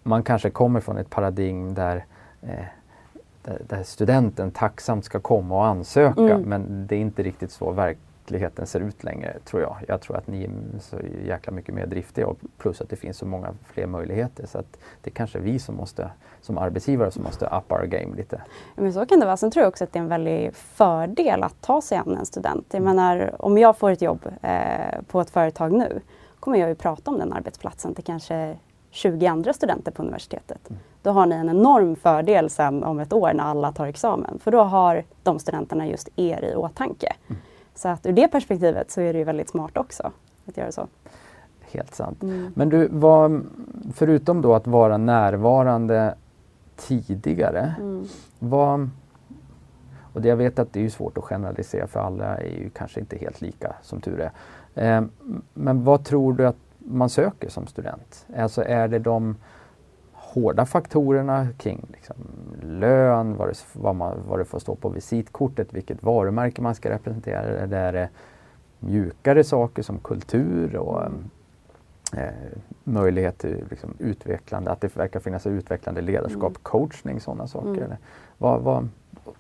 man 0.04 0.24
kanske 0.24 0.50
kommer 0.50 0.80
från 0.80 0.98
ett 0.98 1.10
paradigm 1.10 1.74
där, 1.74 2.06
eh, 2.42 2.66
där, 3.44 3.62
där, 3.68 3.84
studenten 3.84 4.52
tacksamt 4.52 5.06
ska 5.06 5.20
komma 5.20 5.56
och 5.56 5.66
ansöka 5.66 6.22
mm. 6.22 6.42
men 6.42 6.88
det 6.88 6.96
är 6.96 7.00
inte 7.00 7.24
riktigt 7.24 7.52
så 7.52 7.72
verk, 7.72 7.98
verkligheten 8.26 8.68
ser 8.68 8.80
ut 8.80 9.04
längre, 9.04 9.38
tror 9.46 9.62
jag. 9.62 9.78
Jag 9.88 10.02
tror 10.02 10.18
att 10.18 10.28
ni 10.28 10.44
är 10.44 10.80
så 10.80 10.98
jäkla 11.26 11.54
mycket 11.54 11.76
mer 11.76 11.86
driftiga 11.86 12.28
och 12.28 12.38
plus 12.58 12.82
att 12.82 12.90
det 12.90 12.96
finns 12.96 13.18
så 13.18 13.26
många 13.26 13.54
fler 13.64 13.88
möjligheter. 13.88 14.46
Så 14.46 14.58
att 14.58 14.78
det 15.02 15.10
är 15.10 15.14
kanske 15.14 15.40
vi 15.40 15.60
som 15.60 15.76
måste, 15.76 16.10
som 16.42 16.58
arbetsgivare, 16.58 17.12
som 17.12 17.24
måste 17.24 17.46
up 17.46 17.72
our 17.72 17.86
game 17.86 18.16
lite. 18.16 18.42
Men 18.76 18.94
så 18.94 19.06
kan 19.06 19.20
det 19.20 19.26
vara. 19.26 19.38
Sen 19.38 19.52
tror 19.52 19.62
jag 19.62 19.70
också 19.70 19.84
att 19.84 19.94
det 19.94 20.00
är 20.00 20.04
en 20.04 20.10
väldig 20.10 20.56
fördel 20.56 21.44
att 21.44 21.62
ta 21.62 21.82
sig 21.82 21.98
an 21.98 22.18
en 22.18 22.26
student. 22.26 22.66
Jag 22.72 22.84
menar, 22.84 23.36
om 23.40 23.58
jag 23.58 23.78
får 23.78 23.92
ett 23.92 24.02
jobb 24.02 24.26
eh, 24.42 25.02
på 25.08 25.22
ett 25.22 25.30
företag 25.30 25.72
nu 25.72 26.02
kommer 26.40 26.58
jag 26.58 26.70
ju 26.70 26.76
prata 26.76 27.12
om 27.12 27.18
den 27.20 27.34
arbetsplatsen 27.34 27.96
till 27.96 28.04
kanske 28.04 28.58
20 28.92 29.28
andra 29.28 29.54
studenter 29.54 29.92
på 29.92 30.02
universitetet. 30.02 30.70
Mm. 30.70 30.82
Då 31.02 31.12
har 31.12 31.26
ni 31.26 31.36
en 31.36 31.50
enorm 31.50 31.96
fördel 31.96 32.50
sen 32.50 32.84
om 32.84 33.00
ett 33.00 33.14
år 33.14 33.34
när 33.34 33.44
alla 33.44 33.72
tar 33.72 33.88
examen. 33.88 34.40
För 34.40 34.52
då 34.52 34.62
har 34.62 35.04
de 35.24 35.40
studenterna 35.40 35.88
just 35.88 36.10
er 36.16 36.50
i 36.52 36.56
åtanke. 36.56 37.16
Mm. 37.28 37.42
Så 37.76 37.88
att 37.88 38.06
ur 38.06 38.14
det 38.14 38.28
perspektivet 38.28 38.92
så 38.92 39.02
är 39.02 39.14
det 39.14 39.20
ju 39.20 39.26
väldigt 39.26 39.50
smart 39.50 39.78
också 39.78 40.12
att 40.46 40.58
göra 40.58 40.72
så. 40.72 40.88
Helt 41.62 41.96
sant. 41.96 42.24
Mm. 42.24 42.52
Men 42.56 42.70
du, 42.70 42.88
vad, 42.92 43.46
förutom 43.94 44.42
då 44.42 44.56
att 44.56 44.68
vara 44.68 44.98
närvarande 44.98 46.16
tidigare, 46.76 47.76
mm. 47.80 48.06
vad, 48.40 48.90
och 50.14 50.22
det 50.22 50.28
jag 50.28 50.38
vet 50.38 50.60
att 50.60 50.74
det 50.74 50.86
är 50.86 50.90
svårt 50.90 51.18
att 51.18 51.24
generalisera 51.24 51.88
för 51.88 52.00
alla 52.00 52.38
är 52.38 52.58
ju 52.60 52.70
kanske 52.70 53.00
inte 53.00 53.18
helt 53.18 53.42
lika 53.42 53.76
som 53.82 54.02
tur 54.02 54.20
är. 54.20 54.32
Eh, 54.98 55.06
men 55.54 55.84
vad 55.84 56.06
tror 56.06 56.34
du 56.34 56.48
att 56.48 56.58
man 56.78 57.10
söker 57.10 57.50
som 57.50 57.68
student? 57.68 58.26
Alltså 58.38 58.64
är 58.64 58.88
det 58.88 59.00
de 59.00 59.36
hårda 60.36 60.66
faktorerna 60.66 61.48
kring 61.58 61.86
liksom, 61.94 62.16
lön, 62.62 63.36
vad 63.38 63.48
det, 63.48 63.66
vad, 63.74 63.96
man, 63.96 64.18
vad 64.28 64.40
det 64.40 64.46
får 64.46 64.60
stå 64.60 64.76
på 64.76 64.90
visitkortet, 64.90 65.74
vilket 65.74 66.04
varumärke 66.04 66.62
man 66.62 66.76
ska 66.76 66.90
representera. 66.90 67.40
Eller 67.40 67.78
är 67.78 67.94
det 67.94 68.10
mjukare 68.80 69.44
saker 69.44 69.84
som 69.84 70.00
kultur 70.00 70.76
och 70.76 71.04
eh, 72.14 72.30
möjlighet 72.84 73.38
till 73.38 73.64
liksom, 73.70 73.94
utvecklande, 74.00 74.72
att 74.72 74.82
det 74.82 74.98
verkar 74.98 75.20
finnas 75.20 75.48
utvecklande 75.48 76.02
ledarskap, 76.02 76.44
mm. 76.44 76.60
coachning, 76.64 77.20
sådana 77.20 77.48
saker. 77.48 77.86
Mm. 77.86 77.98
Vad, 78.38 78.62
vad, 78.62 78.90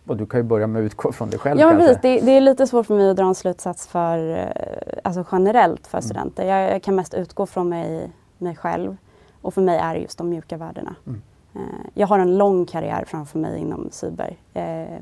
och 0.05 0.17
du 0.17 0.25
kan 0.25 0.39
ju 0.39 0.43
börja 0.43 0.67
med 0.67 0.79
att 0.79 0.85
utgå 0.85 1.11
från 1.11 1.29
dig 1.29 1.39
själv. 1.39 1.59
Ja, 1.59 1.71
precis. 1.71 1.97
Det, 2.01 2.19
det, 2.19 2.31
är 2.31 2.41
lite 2.41 2.67
svårt 2.67 2.85
för 2.85 2.95
mig 2.95 3.09
att 3.09 3.17
dra 3.17 3.25
en 3.25 3.35
slutsats 3.35 3.87
för, 3.87 4.37
eh, 4.37 4.99
alltså 5.03 5.25
generellt 5.31 5.87
för 5.87 5.97
mm. 5.97 6.01
studenter. 6.01 6.45
Jag, 6.45 6.71
jag, 6.71 6.83
kan 6.83 6.95
mest 6.95 7.13
utgå 7.13 7.45
från 7.45 7.69
mig, 7.69 8.11
mig 8.37 8.55
själv 8.55 8.97
och 9.45 9.53
för 9.53 9.61
mig 9.61 9.77
är 9.77 9.93
det 9.93 9.99
just 9.99 10.17
de 10.17 10.29
mjuka 10.29 10.57
värdena. 10.57 10.95
Mm. 11.07 11.21
Eh, 11.55 11.85
jag 11.93 12.07
har 12.07 12.19
en 12.19 12.37
lång 12.37 12.65
karriär 12.65 13.03
framför 13.07 13.39
mig 13.39 13.59
inom 13.59 13.89
cyber 13.91 14.37
eh, 14.53 14.99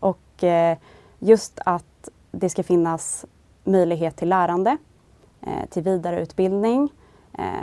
och 0.00 0.44
eh, 0.44 0.78
just 1.18 1.60
att 1.64 2.08
det 2.30 2.48
ska 2.48 2.62
finnas 2.62 3.26
möjlighet 3.64 4.16
till 4.16 4.28
lärande, 4.28 4.76
till 5.68 5.82
vidareutbildning, 5.82 6.88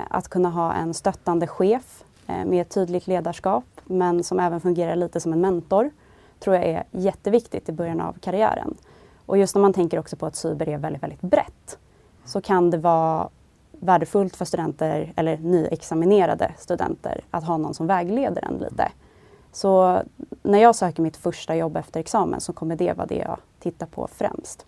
att 0.09 0.27
kunna 0.27 0.49
ha 0.49 0.73
en 0.73 0.93
stöttande 0.93 1.47
chef 1.47 2.03
med 2.45 2.69
tydligt 2.69 3.07
ledarskap 3.07 3.65
men 3.83 4.23
som 4.23 4.39
även 4.39 4.61
fungerar 4.61 4.95
lite 4.95 5.19
som 5.19 5.33
en 5.33 5.41
mentor 5.41 5.91
tror 6.39 6.55
jag 6.55 6.65
är 6.65 6.83
jätteviktigt 6.91 7.69
i 7.69 7.71
början 7.71 8.01
av 8.01 8.13
karriären. 8.13 8.77
Och 9.25 9.37
just 9.37 9.55
när 9.55 9.61
man 9.61 9.73
tänker 9.73 9.99
också 9.99 10.15
på 10.15 10.25
att 10.25 10.35
cyber 10.35 10.69
är 10.69 10.77
väldigt, 10.77 11.03
väldigt 11.03 11.21
brett 11.21 11.77
så 12.25 12.41
kan 12.41 12.71
det 12.71 12.77
vara 12.77 13.29
värdefullt 13.79 14.35
för 14.35 14.45
studenter 14.45 15.13
eller 15.15 15.37
nyexaminerade 15.37 16.51
studenter 16.57 17.23
att 17.31 17.43
ha 17.43 17.57
någon 17.57 17.73
som 17.73 17.87
vägleder 17.87 18.45
en 18.45 18.57
lite. 18.57 18.91
Så 19.51 20.01
när 20.43 20.59
jag 20.59 20.75
söker 20.75 21.03
mitt 21.03 21.17
första 21.17 21.55
jobb 21.55 21.77
efter 21.77 21.99
examen 21.99 22.41
så 22.41 22.53
kommer 22.53 22.75
det 22.75 22.93
vara 22.93 23.07
det 23.07 23.15
jag 23.15 23.37
tittar 23.59 23.85
på 23.85 24.07
främst. 24.11 24.65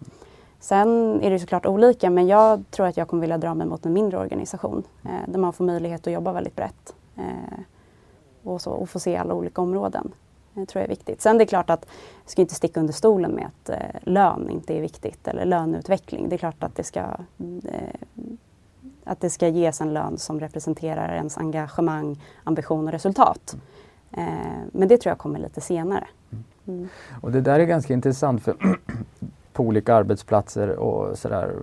Sen 0.59 1.21
är 1.21 1.29
det 1.29 1.39
såklart 1.39 1.65
olika 1.65 2.09
men 2.09 2.27
jag 2.27 2.63
tror 2.71 2.87
att 2.87 2.97
jag 2.97 3.07
kommer 3.07 3.21
vilja 3.21 3.37
dra 3.37 3.53
mig 3.53 3.67
mot 3.67 3.85
en 3.85 3.93
mindre 3.93 4.19
organisation 4.19 4.83
eh, 5.03 5.31
där 5.31 5.39
man 5.39 5.53
får 5.53 5.65
möjlighet 5.65 6.07
att 6.07 6.13
jobba 6.13 6.33
väldigt 6.33 6.55
brett 6.55 6.95
eh, 7.15 7.59
och, 8.43 8.61
så, 8.61 8.71
och 8.71 8.89
få 8.89 8.99
se 8.99 9.17
alla 9.17 9.33
olika 9.33 9.61
områden. 9.61 10.11
Det 10.53 10.65
tror 10.65 10.81
jag 10.81 10.85
är 10.85 10.95
viktigt. 10.95 11.21
Sen 11.21 11.37
det 11.37 11.43
är 11.43 11.45
klart 11.45 11.69
att 11.69 11.85
jag 12.23 12.31
ska 12.31 12.41
inte 12.41 12.55
sticka 12.55 12.79
under 12.79 12.93
stolen 12.93 13.31
med 13.31 13.45
att 13.45 13.69
eh, 13.69 14.01
lön 14.01 14.49
inte 14.49 14.77
är 14.77 14.81
viktigt 14.81 15.27
eller 15.27 15.45
löneutveckling. 15.45 16.29
Det 16.29 16.35
är 16.35 16.37
klart 16.37 16.63
att 16.63 16.75
det 16.75 16.83
ska 16.83 16.99
eh, 16.99 18.23
att 19.07 19.21
det 19.21 19.29
ska 19.29 19.47
ges 19.47 19.81
en 19.81 19.93
lön 19.93 20.17
som 20.17 20.39
representerar 20.39 21.15
ens 21.15 21.37
engagemang, 21.37 22.21
ambition 22.43 22.87
och 22.87 22.91
resultat. 22.91 23.57
Eh, 24.11 24.25
men 24.71 24.87
det 24.87 24.97
tror 24.97 25.11
jag 25.11 25.17
kommer 25.17 25.39
lite 25.39 25.61
senare. 25.61 26.07
Mm. 26.67 26.89
Och 27.21 27.31
det 27.31 27.41
där 27.41 27.59
är 27.59 27.65
ganska 27.65 27.93
intressant 27.93 28.43
för 28.43 28.55
på 29.53 29.63
olika 29.63 29.95
arbetsplatser 29.95 30.69
och 30.69 31.17
sådär 31.17 31.55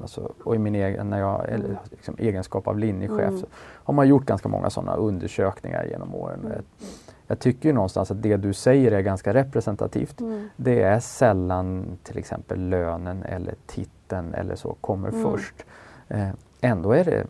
alltså, 0.00 0.32
och 0.44 0.54
i 0.54 0.58
min 0.58 0.74
egen, 0.74 1.10
när 1.10 1.18
jag, 1.18 1.48
eller, 1.48 1.78
liksom, 1.90 2.14
egenskap 2.18 2.68
av 2.68 2.78
linjechef 2.78 3.28
mm. 3.28 3.38
så 3.38 3.46
har 3.84 3.94
man 3.94 4.08
gjort 4.08 4.26
ganska 4.26 4.48
många 4.48 4.70
sådana 4.70 4.94
undersökningar 4.94 5.84
genom 5.84 6.14
åren. 6.14 6.40
Mm. 6.46 6.62
Jag 7.26 7.38
tycker 7.38 7.68
ju 7.68 7.72
någonstans 7.72 8.10
att 8.10 8.22
det 8.22 8.36
du 8.36 8.52
säger 8.52 8.92
är 8.92 9.00
ganska 9.00 9.34
representativt. 9.34 10.20
Mm. 10.20 10.48
Det 10.56 10.82
är 10.82 11.00
sällan 11.00 11.98
till 12.02 12.18
exempel 12.18 12.68
lönen 12.68 13.22
eller 13.22 13.54
titeln 13.66 14.34
eller 14.34 14.54
så 14.54 14.76
kommer 14.80 15.08
mm. 15.08 15.22
först. 15.22 15.54
Eh, 16.08 16.28
ändå 16.60 16.92
är 16.92 17.04
det, 17.04 17.26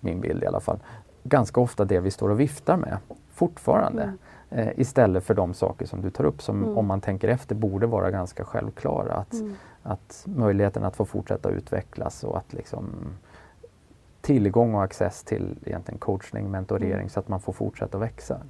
min 0.00 0.20
bild 0.20 0.42
i 0.42 0.46
alla 0.46 0.60
fall, 0.60 0.78
ganska 1.24 1.60
ofta 1.60 1.84
det 1.84 2.00
vi 2.00 2.10
står 2.10 2.28
och 2.28 2.40
viftar 2.40 2.76
med 2.76 2.98
fortfarande. 3.32 4.02
Mm. 4.02 4.18
Eh, 4.50 4.80
istället 4.80 5.24
för 5.24 5.34
de 5.34 5.54
saker 5.54 5.86
som 5.86 6.02
du 6.02 6.10
tar 6.10 6.24
upp 6.24 6.42
som 6.42 6.62
mm. 6.62 6.78
om 6.78 6.86
man 6.86 7.00
tänker 7.00 7.28
efter 7.28 7.54
borde 7.54 7.86
vara 7.86 8.10
ganska 8.10 8.44
självklara. 8.44 9.14
Att, 9.14 9.32
mm. 9.32 9.54
att 9.82 10.22
möjligheten 10.26 10.84
att 10.84 10.96
få 10.96 11.04
fortsätta 11.04 11.50
utvecklas 11.50 12.24
och 12.24 12.36
att 12.36 12.52
liksom 12.52 12.84
tillgång 14.20 14.74
och 14.74 14.82
access 14.82 15.24
till 15.24 15.58
egentligen 15.64 15.98
coachning, 15.98 16.50
mentorering 16.50 16.92
mm. 16.92 17.08
så 17.08 17.20
att 17.20 17.28
man 17.28 17.40
får 17.40 17.52
fortsätta 17.52 17.98
växa. 17.98 18.40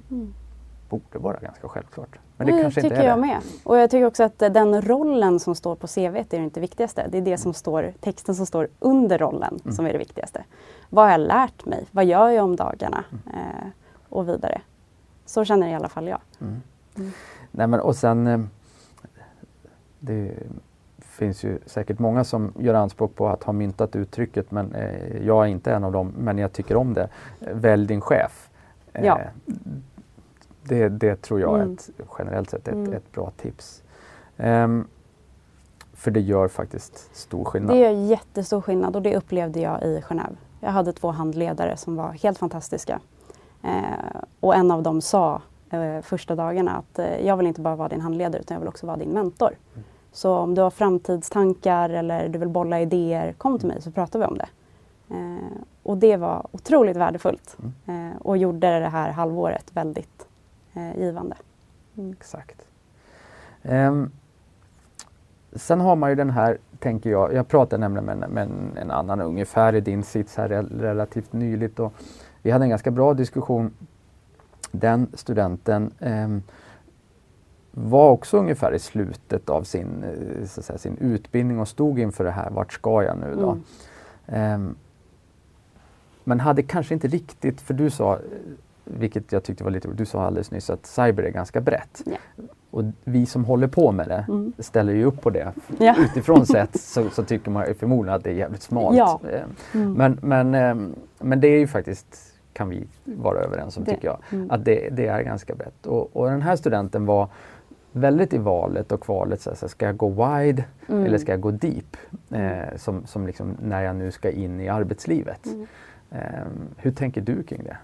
Borde 0.93 1.19
vara 1.19 1.39
ganska 1.39 1.67
självklart. 1.67 2.19
Men 2.37 2.47
det, 2.47 2.53
det 2.53 2.61
kanske 2.61 2.81
tycker 2.81 2.95
inte 2.95 3.05
är 3.05 3.09
jag 3.09 3.17
det. 3.17 3.21
med. 3.21 3.41
Och 3.63 3.77
jag 3.77 3.89
tycker 3.89 4.05
också 4.05 4.23
att 4.23 4.39
den 4.39 4.81
rollen 4.81 5.39
som 5.39 5.55
står 5.55 5.75
på 5.75 5.87
CV 5.87 5.99
är 5.99 6.33
inte 6.33 6.59
det 6.59 6.61
viktigaste. 6.61 7.07
Det 7.11 7.17
är 7.17 7.21
det 7.21 7.37
som 7.37 7.53
står, 7.53 7.93
texten 7.99 8.35
som 8.35 8.45
står 8.45 8.67
under 8.79 9.17
rollen 9.17 9.59
mm. 9.63 9.75
som 9.75 9.85
är 9.85 9.91
det 9.91 9.97
viktigaste. 9.97 10.43
Vad 10.89 11.05
har 11.05 11.11
jag 11.11 11.21
lärt 11.21 11.65
mig? 11.65 11.85
Vad 11.91 12.05
gör 12.05 12.29
jag 12.29 12.45
om 12.45 12.55
dagarna? 12.55 13.03
Mm. 13.11 13.37
Eh, 13.37 13.67
och 14.09 14.29
vidare. 14.29 14.61
Så 15.25 15.45
känner 15.45 15.67
i 15.67 15.73
alla 15.73 15.89
fall 15.89 16.07
jag. 16.07 16.21
Mm. 16.41 16.61
mm. 16.97 17.11
Nej, 17.51 17.67
men, 17.67 17.79
och 17.79 17.95
sen 17.95 18.27
eh, 18.27 18.39
det 19.99 20.31
finns 20.99 21.43
ju 21.43 21.59
säkert 21.65 21.99
många 21.99 22.23
som 22.23 22.53
gör 22.59 22.73
anspråk 22.73 23.15
på 23.15 23.27
att 23.27 23.43
ha 23.43 23.53
myntat 23.53 23.95
uttrycket 23.95 24.51
men 24.51 24.75
eh, 24.75 25.25
jag 25.25 25.43
är 25.43 25.47
inte 25.47 25.73
en 25.73 25.83
av 25.83 25.91
dem, 25.91 26.13
men 26.17 26.37
jag 26.37 26.53
tycker 26.53 26.75
om 26.75 26.93
det. 26.93 27.09
Välj 27.39 27.87
din 27.87 28.01
chef. 28.01 28.49
Eh, 28.93 29.05
ja. 29.05 29.19
Det, 30.63 30.89
det, 30.89 31.21
tror 31.21 31.39
jag 31.39 31.55
mm. 31.55 31.69
är 31.69 31.73
ett, 31.73 31.89
generellt 32.19 32.49
sett 32.49 32.67
ett, 32.67 32.73
mm. 32.73 32.93
ett 32.93 33.11
bra 33.11 33.31
tips. 33.37 33.83
Um, 34.37 34.87
för 35.93 36.11
det 36.11 36.19
gör 36.19 36.47
faktiskt 36.47 37.15
stor 37.15 37.45
skillnad. 37.45 37.75
Det 37.75 37.79
gör 37.79 37.91
jättestor 37.91 38.61
skillnad 38.61 38.95
och 38.95 39.01
det 39.01 39.15
upplevde 39.17 39.59
jag 39.59 39.83
i 39.83 40.01
Genève. 40.09 40.35
Jag 40.59 40.71
hade 40.71 40.93
två 40.93 41.11
handledare 41.11 41.77
som 41.77 41.95
var 41.95 42.11
helt 42.11 42.37
fantastiska. 42.37 42.99
Eh, 43.63 44.21
och 44.39 44.55
en 44.55 44.71
av 44.71 44.83
dem 44.83 45.01
sa 45.01 45.41
eh, 45.69 46.01
första 46.01 46.35
dagarna 46.35 46.71
att 46.71 46.99
eh, 46.99 47.25
jag 47.27 47.37
vill 47.37 47.47
inte 47.47 47.61
bara 47.61 47.75
vara 47.75 47.89
din 47.89 48.01
handledare 48.01 48.41
utan 48.41 48.55
jag 48.55 48.59
vill 48.59 48.69
också 48.69 48.87
vara 48.87 48.97
din 48.97 49.09
mentor. 49.09 49.47
Mm. 49.73 49.85
Så 50.11 50.37
om 50.37 50.55
du 50.55 50.61
har 50.61 50.69
framtidstankar 50.69 51.89
eller 51.89 52.29
du 52.29 52.39
vill 52.39 52.49
bolla 52.49 52.81
idéer, 52.81 53.33
kom 53.33 53.59
till 53.59 53.67
mig 53.67 53.81
så 53.81 53.91
pratar 53.91 54.19
vi 54.19 54.25
om 54.25 54.37
det. 54.37 54.47
Eh, 55.09 55.61
och 55.83 55.97
det 55.97 56.17
var 56.17 56.47
otroligt 56.51 56.97
värdefullt 56.97 57.57
mm. 57.59 58.11
eh, 58.11 58.17
och 58.21 58.37
gjorde 58.37 58.79
det 58.79 58.89
här 58.89 59.11
halvåret 59.11 59.65
väldigt 59.73 60.27
givande. 60.95 61.35
Mm. 61.97 62.11
Exakt. 62.11 62.67
Um, 63.61 64.11
sen 65.55 65.81
har 65.81 65.95
man 65.95 66.09
ju 66.09 66.15
den 66.15 66.29
här, 66.29 66.57
tänker 66.79 67.09
jag, 67.09 67.33
jag 67.33 67.47
pratade 67.47 67.81
nämligen 67.81 68.05
med, 68.05 68.29
med 68.29 68.43
en, 68.43 68.77
en, 68.77 68.91
annan 68.91 69.21
ungefär 69.21 69.75
i 69.75 69.81
din 69.81 70.03
sits 70.03 70.37
här 70.37 70.49
relativt 70.79 71.33
nyligt 71.33 71.79
och 71.79 71.93
vi 72.41 72.51
hade 72.51 72.65
en 72.65 72.69
ganska 72.69 72.91
bra 72.91 73.13
diskussion. 73.13 73.73
Den 74.71 75.07
studenten 75.13 75.91
eh, 75.99 76.37
var 77.71 78.09
också 78.09 78.37
ungefär 78.37 78.71
i 78.73 78.79
slutet 78.79 79.49
av 79.49 79.63
sin, 79.63 80.03
eh, 80.03 80.45
så 80.45 80.61
säga, 80.61 80.77
sin 80.77 80.97
utbildning 80.97 81.59
och 81.59 81.67
stod 81.67 81.99
inför 81.99 82.23
det 82.23 82.31
här, 82.31 82.49
vart 82.49 82.73
ska 82.73 83.03
jag 83.03 83.17
nu 83.17 83.35
då? 83.35 83.57
Mm. 84.27 84.67
Eh, 84.67 84.75
men 86.23 86.39
hade 86.39 86.63
kanske 86.63 86.93
inte 86.93 87.07
riktigt, 87.07 87.61
för 87.61 87.73
du 87.73 87.89
sa, 87.89 88.19
vilket 88.83 89.31
jag 89.31 89.43
tyckte 89.43 89.63
var 89.63 89.71
lite 89.71 89.87
du 89.87 90.05
sa 90.05 90.25
alldeles 90.25 90.51
nyss 90.51 90.69
att 90.69 90.85
cyber 90.85 91.23
är 91.23 91.29
ganska 91.29 91.61
brett. 91.61 92.03
Yeah. 92.05 92.19
Och 92.71 92.83
vi 93.03 93.25
som 93.25 93.45
håller 93.45 93.67
på 93.67 93.91
med 93.91 94.07
det 94.07 94.25
mm. 94.27 94.53
ställer 94.59 94.93
ju 94.93 95.05
upp 95.05 95.21
på 95.21 95.29
det. 95.29 95.53
Ja. 95.79 95.95
Utifrån 95.99 96.45
sett 96.45 96.79
så, 96.81 97.09
så, 97.09 97.23
tycker 97.23 97.51
man 97.51 97.65
förmodligen 97.79 98.15
att 98.15 98.23
det 98.23 98.29
är 98.29 98.35
jävligt 98.35 98.61
smalt. 98.61 98.97
Ja. 98.97 99.19
Ehm, 99.31 99.49
mm. 99.73 99.93
Men, 99.93 100.19
men, 100.21 100.55
ehm, 100.55 100.95
men 101.19 101.39
det 101.39 101.47
är 101.47 101.59
ju 101.59 101.67
faktiskt 101.67 102.33
kan 102.53 102.69
vi 102.69 102.87
vara 103.03 103.39
överens 103.39 103.77
om, 103.77 103.83
det. 103.83 103.91
tycker 103.91 104.07
jag. 104.07 104.17
Mm. 104.31 104.51
Att 104.51 104.65
det, 104.65 104.89
det, 104.89 105.07
är 105.07 105.21
ganska 105.21 105.55
brett. 105.55 105.85
Och, 105.85 106.15
och, 106.15 106.29
den 106.29 106.41
här 106.41 106.55
studenten 106.55 107.05
var 107.05 107.29
väldigt 107.91 108.33
i 108.33 108.37
valet 108.37 108.91
och 108.91 109.01
kvalet. 109.01 109.41
Så 109.41 109.49
här, 109.49 109.67
ska 109.67 109.85
jag 109.85 109.97
gå 109.97 110.09
wide 110.09 110.63
mm. 110.89 111.05
eller 111.05 111.17
ska 111.17 111.31
jag 111.31 111.41
gå 111.41 111.51
deep? 111.51 111.97
Eh, 112.29 112.77
som, 112.77 113.05
som 113.05 113.27
liksom 113.27 113.57
när 113.61 113.83
jag 113.83 113.95
nu 113.95 114.11
ska 114.11 114.31
in 114.31 114.59
i 114.59 114.69
arbetslivet. 114.69 115.47
Eh, 116.11 116.19
hur 116.77 116.91
tänker 116.91 117.21
du 117.21 117.43
kring 117.43 117.63
det? 117.63 117.77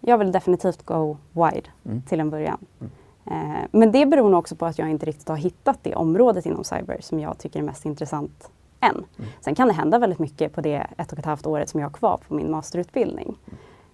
Jag 0.00 0.18
vill 0.18 0.32
definitivt 0.32 0.82
gå 0.82 1.16
wide 1.32 1.68
mm. 1.84 2.02
till 2.02 2.20
en 2.20 2.30
början. 2.30 2.58
Mm. 2.80 2.92
Eh, 3.26 3.66
men 3.70 3.92
det 3.92 4.06
beror 4.06 4.30
nog 4.30 4.38
också 4.38 4.56
på 4.56 4.66
att 4.66 4.78
jag 4.78 4.90
inte 4.90 5.06
riktigt 5.06 5.28
har 5.28 5.36
hittat 5.36 5.78
det 5.82 5.94
området 5.94 6.46
inom 6.46 6.64
cyber 6.64 6.96
som 7.00 7.20
jag 7.20 7.38
tycker 7.38 7.58
är 7.58 7.64
mest 7.64 7.84
intressant 7.84 8.50
än. 8.80 8.90
Mm. 8.90 9.30
Sen 9.40 9.54
kan 9.54 9.68
det 9.68 9.74
hända 9.74 9.98
väldigt 9.98 10.18
mycket 10.18 10.52
på 10.52 10.60
det 10.60 10.86
ett 10.96 11.12
och 11.12 11.18
ett 11.18 11.24
halvt 11.24 11.46
året 11.46 11.68
som 11.68 11.80
jag 11.80 11.88
har 11.88 11.94
kvar 11.94 12.20
på 12.28 12.34
min 12.34 12.50
masterutbildning. 12.50 13.36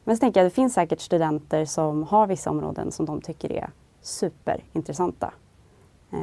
Men 0.05 0.17
så 0.17 0.21
tänker 0.21 0.41
jag 0.41 0.47
att 0.47 0.53
det 0.53 0.55
finns 0.55 0.75
säkert 0.75 1.01
studenter 1.01 1.65
som 1.65 2.03
har 2.03 2.27
vissa 2.27 2.51
områden 2.51 2.93
som 2.93 3.07
de 3.07 3.21
tycker 3.21 3.53
är 3.53 3.71
superintressanta. 4.01 5.33
Eh, 6.11 6.19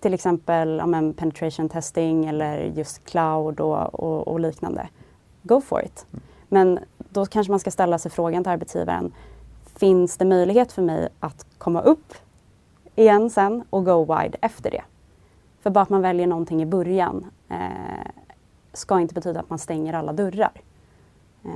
till 0.00 0.14
exempel 0.14 0.76
ja, 0.76 0.86
men 0.86 1.12
penetration 1.12 1.68
testing 1.68 2.26
eller 2.26 2.58
just 2.58 3.04
cloud 3.04 3.60
och, 3.60 3.94
och, 3.94 4.28
och, 4.28 4.40
liknande. 4.40 4.88
Go 5.42 5.60
for 5.60 5.84
it! 5.84 6.06
Mm. 6.12 6.22
Men 6.48 6.78
då 7.16 7.26
kanske 7.26 7.50
man 7.50 7.60
ska 7.60 7.70
ställa 7.70 7.98
sig 7.98 8.10
frågan 8.10 8.42
till 8.42 8.52
arbetsgivaren. 8.52 9.12
Finns 9.76 10.16
det 10.16 10.24
möjlighet 10.24 10.72
för 10.72 10.82
mig 10.82 11.08
att 11.20 11.46
komma 11.58 11.80
upp 11.80 12.14
igen 12.94 13.30
sen 13.30 13.64
och 13.70 13.84
go 13.84 14.14
wide 14.14 14.38
efter 14.40 14.70
det? 14.70 14.82
För 15.60 15.70
bara 15.70 15.80
att 15.80 15.88
man 15.88 16.02
väljer 16.02 16.26
någonting 16.26 16.62
i 16.62 16.66
början 16.66 17.26
eh, 17.48 17.56
ska 18.72 19.00
inte 19.00 19.14
betyda 19.14 19.40
att 19.40 19.50
man 19.50 19.58
stänger 19.58 19.92
alla 19.92 20.12
dörrar. 20.12 20.52
Eh, 21.44 21.50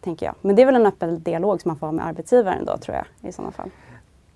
tänker 0.00 0.26
jag. 0.26 0.34
Men 0.40 0.56
det 0.56 0.62
är 0.62 0.66
väl 0.66 0.76
en 0.76 0.86
öppen 0.86 1.22
dialog 1.22 1.60
som 1.60 1.68
man 1.68 1.76
får 1.76 1.86
ha 1.86 1.92
med 1.92 2.06
arbetsgivaren 2.06 2.64
då 2.64 2.76
tror 2.76 2.96
jag 2.96 3.28
i 3.28 3.32
sådana 3.32 3.52
fall. 3.52 3.70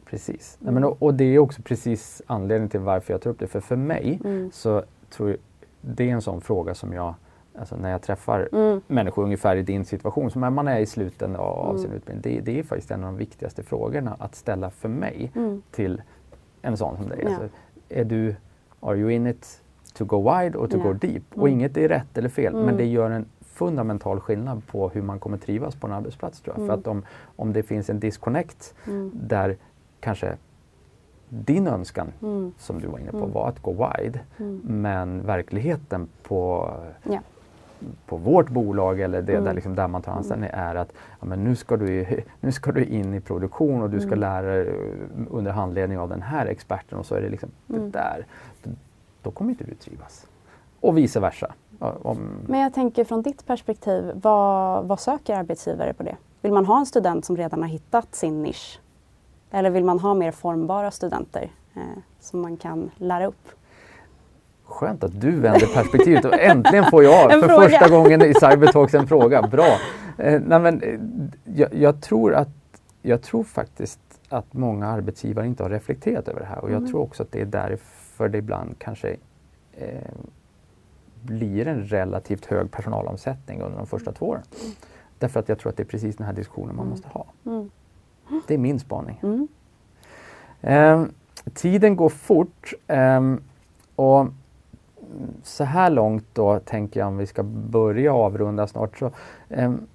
Precis. 0.04 0.58
Mm. 0.62 0.74
men, 0.74 0.84
och, 0.84 1.02
och, 1.02 1.14
det 1.14 1.24
är 1.24 1.38
också 1.38 1.62
precis 1.62 2.22
anledningen 2.26 2.68
till 2.68 2.80
varför 2.80 3.14
jag 3.14 3.22
tar 3.22 3.30
upp 3.30 3.38
det. 3.38 3.46
För 3.46 3.60
för 3.60 3.76
mig 3.76 4.20
mm. 4.24 4.50
så 4.52 4.82
tror 5.10 5.36
det 5.80 6.10
är 6.10 6.14
en 6.14 6.22
sån 6.22 6.40
fråga 6.40 6.74
som 6.74 6.92
jag, 6.92 7.14
alltså 7.58 7.76
när 7.76 7.90
jag 7.90 8.02
träffar 8.02 8.48
Mm. 8.52 8.80
människor 8.86 9.22
ungefär 9.24 9.56
i 9.56 9.62
din 9.62 9.84
situation, 9.84 10.30
som 10.30 10.54
man 10.54 10.68
är 10.68 10.78
i 10.80 10.86
slutet 10.86 11.36
av 11.36 11.70
Mm. 11.70 11.82
sin 11.82 11.92
utbildning, 11.92 12.22
det, 12.34 12.40
det 12.52 12.58
är 12.58 12.62
faktiskt 12.62 12.90
en 12.90 13.04
av 13.04 13.06
de 13.12 13.16
viktigaste 13.16 13.62
frågorna 13.62 14.16
att 14.18 14.34
ställa 14.34 14.70
för 14.70 14.88
mig 14.88 15.32
Mm. 15.36 15.62
till 15.70 16.02
en 16.62 16.76
sån 16.76 16.96
som 16.96 17.08
dig. 17.08 17.18
Ja. 17.22 17.28
Alltså, 17.28 17.48
är 17.88 18.04
du, 18.04 18.36
are 18.80 18.96
you 18.98 19.10
in 19.12 19.26
it 19.26 19.62
to 19.94 20.04
go 20.04 20.16
wide 20.38 20.58
or 20.58 20.66
to 20.66 20.76
Ja. 20.76 20.82
go 20.82 20.92
deep? 20.92 21.22
Och 21.34 21.48
Mm. 21.48 21.52
inget 21.52 21.76
är 21.76 21.88
rätt 21.88 22.18
eller 22.18 22.28
fel, 22.28 22.52
men 22.54 22.62
Mm. 22.62 22.76
det 22.76 22.84
gör 22.84 23.10
en 23.10 23.26
fundamental 23.40 24.20
skillnad 24.20 24.66
på 24.66 24.88
hur 24.88 25.02
man 25.02 25.18
kommer 25.18 25.38
trivas 25.38 25.74
på 25.76 25.86
en 25.86 25.92
arbetsplats 25.92 26.40
tror 26.40 26.54
jag. 26.56 26.58
Mm. 26.64 26.68
För 26.68 26.74
att 26.80 26.86
om, 26.86 27.02
om 27.36 27.52
det 27.52 27.62
finns 27.62 27.90
en 27.90 28.00
disconnect 28.00 28.74
Mm. 28.86 29.10
där 29.14 29.56
kanske 30.00 30.36
din 31.28 31.66
önskan, 31.66 32.12
Mm. 32.22 32.52
som 32.58 32.80
du 32.80 32.86
var 32.88 32.98
inne 32.98 33.10
på, 33.10 33.16
Mm. 33.16 33.32
var 33.32 33.48
att 33.48 33.62
gå 33.62 33.72
wide. 33.72 34.20
Mm. 34.38 34.60
Men 34.64 35.26
verkligheten 35.26 36.08
på, 36.22 36.70
Ja. 37.02 37.18
På 38.06 38.16
vårt 38.16 38.48
bolag 38.48 39.00
eller 39.00 39.22
det 39.22 39.32
Mm. 39.32 39.44
där, 39.44 39.52
liksom 39.54 39.74
där 39.74 39.88
man 39.88 40.02
tar 40.02 40.12
anställning 40.12 40.50
är 40.52 40.74
att 40.74 40.92
ja, 41.20 41.26
men 41.26 41.44
nu, 41.44 41.56
ska 41.56 41.76
du, 41.76 42.06
nu 42.40 42.52
ska 42.52 42.72
du 42.72 42.84
in 42.84 43.14
i 43.14 43.20
produktion 43.20 43.82
och 43.82 43.90
du 43.90 44.00
ska 44.00 44.06
Mm. 44.08 44.20
lära 44.20 44.46
dig 44.46 44.68
eh, 44.68 44.74
under 45.30 45.52
handledning 45.52 45.98
av 45.98 46.08
den 46.08 46.22
här 46.22 46.46
experten 46.46 46.98
och 46.98 47.06
så 47.06 47.14
är 47.14 47.20
det 47.20 47.28
liksom 47.28 47.48
Mm. 47.68 47.82
det 47.82 47.98
där. 47.98 48.26
Då, 49.22 49.30
kommer 49.30 49.50
inte 49.50 49.64
du 49.64 49.74
trivas. 49.74 50.26
Och 50.80 50.98
vice 50.98 51.20
versa. 51.20 51.52
Om, 51.78 52.18
Men 52.46 52.60
jag 52.60 52.74
tänker 52.74 53.04
från 53.04 53.22
ditt 53.22 53.46
perspektiv, 53.46 54.10
vad, 54.14 54.84
vad 54.84 55.00
söker 55.00 55.34
arbetsgivare 55.36 55.92
på 55.94 56.02
det? 56.02 56.16
Vill 56.42 56.52
man 56.52 56.66
ha 56.66 56.78
en 56.78 56.86
student 56.86 57.24
som 57.24 57.36
redan 57.36 57.62
har 57.62 57.68
hittat 57.68 58.14
sin 58.14 58.42
nisch? 58.42 58.80
Eller 59.50 59.70
vill 59.70 59.84
man 59.84 59.98
ha 60.00 60.14
mer 60.14 60.30
formbara 60.32 60.90
studenter 60.90 61.50
eh, 61.74 61.80
som 62.20 62.40
man 62.40 62.56
kan 62.56 62.90
lära 62.96 63.26
upp? 63.26 63.48
Skönt 64.64 65.04
att 65.04 65.20
du 65.20 65.30
vänder 65.30 65.74
perspektivet 65.74 66.24
och 66.24 66.38
äntligen 66.40 66.84
får 66.84 67.04
jag 67.04 67.30
för 67.40 67.48
fråga. 67.48 67.68
första 67.68 67.88
gången 67.88 68.22
i 68.22 68.34
Cybertalks 68.34 68.94
en 68.94 69.06
fråga. 69.06 69.42
Bra! 69.42 69.76
Eh, 70.18 70.40
nej 70.46 70.60
men, 70.60 70.82
eh, 70.82 71.00
jag, 71.54 71.74
jag, 71.74 72.00
tror 72.02 72.34
att, 72.34 72.48
jag 73.02 73.22
tror 73.22 73.44
faktiskt 73.44 74.00
att 74.28 74.52
många 74.52 74.86
arbetsgivare 74.86 75.46
inte 75.46 75.62
har 75.62 75.70
reflekterat 75.70 76.28
över 76.28 76.40
det 76.40 76.46
här 76.46 76.58
och 76.58 76.70
jag 76.70 76.76
Mm. 76.78 76.90
tror 76.90 77.00
också 77.02 77.22
att 77.22 77.32
det 77.32 77.40
är 77.40 77.44
därför 77.46 78.28
det 78.28 78.38
ibland 78.38 78.74
kanske 78.78 79.16
eh, 79.72 79.88
blir 81.22 81.66
en 81.68 81.82
relativt 81.84 82.46
hög 82.46 82.70
personalomsättning 82.70 83.60
under 83.62 83.78
de 83.78 83.86
första 83.86 84.12
två 84.12 84.26
åren. 84.26 84.42
Därför 85.18 85.40
att 85.40 85.48
jag 85.48 85.58
tror 85.58 85.70
att 85.70 85.76
det 85.76 85.82
är 85.82 85.86
precis 85.86 86.16
den 86.16 86.26
här 86.26 86.32
diskussionen 86.34 86.76
man 86.76 86.84
Mm. 86.86 86.90
måste 86.90 87.08
ha. 87.08 87.26
Mm. 87.46 87.70
Det 88.48 88.54
är 88.54 88.58
min 88.58 88.80
spaning. 88.80 89.20
Mm. 89.22 89.48
Ehm, 90.60 91.12
tiden 91.54 91.96
går 91.96 92.08
fort 92.08 92.72
ehm, 92.86 93.40
och 93.96 94.20
mm, 94.20 94.34
så 95.42 95.64
här 95.64 95.90
långt 95.90 96.24
då 96.32 96.58
tänker 96.58 97.00
jag 97.00 97.06
om 97.08 97.16
vi 97.16 97.26
ska 97.26 97.42
börja 97.42 98.14
avrunda 98.14 98.66
snart. 98.66 98.98
Så, 98.98 99.10
ehm, 99.48 99.86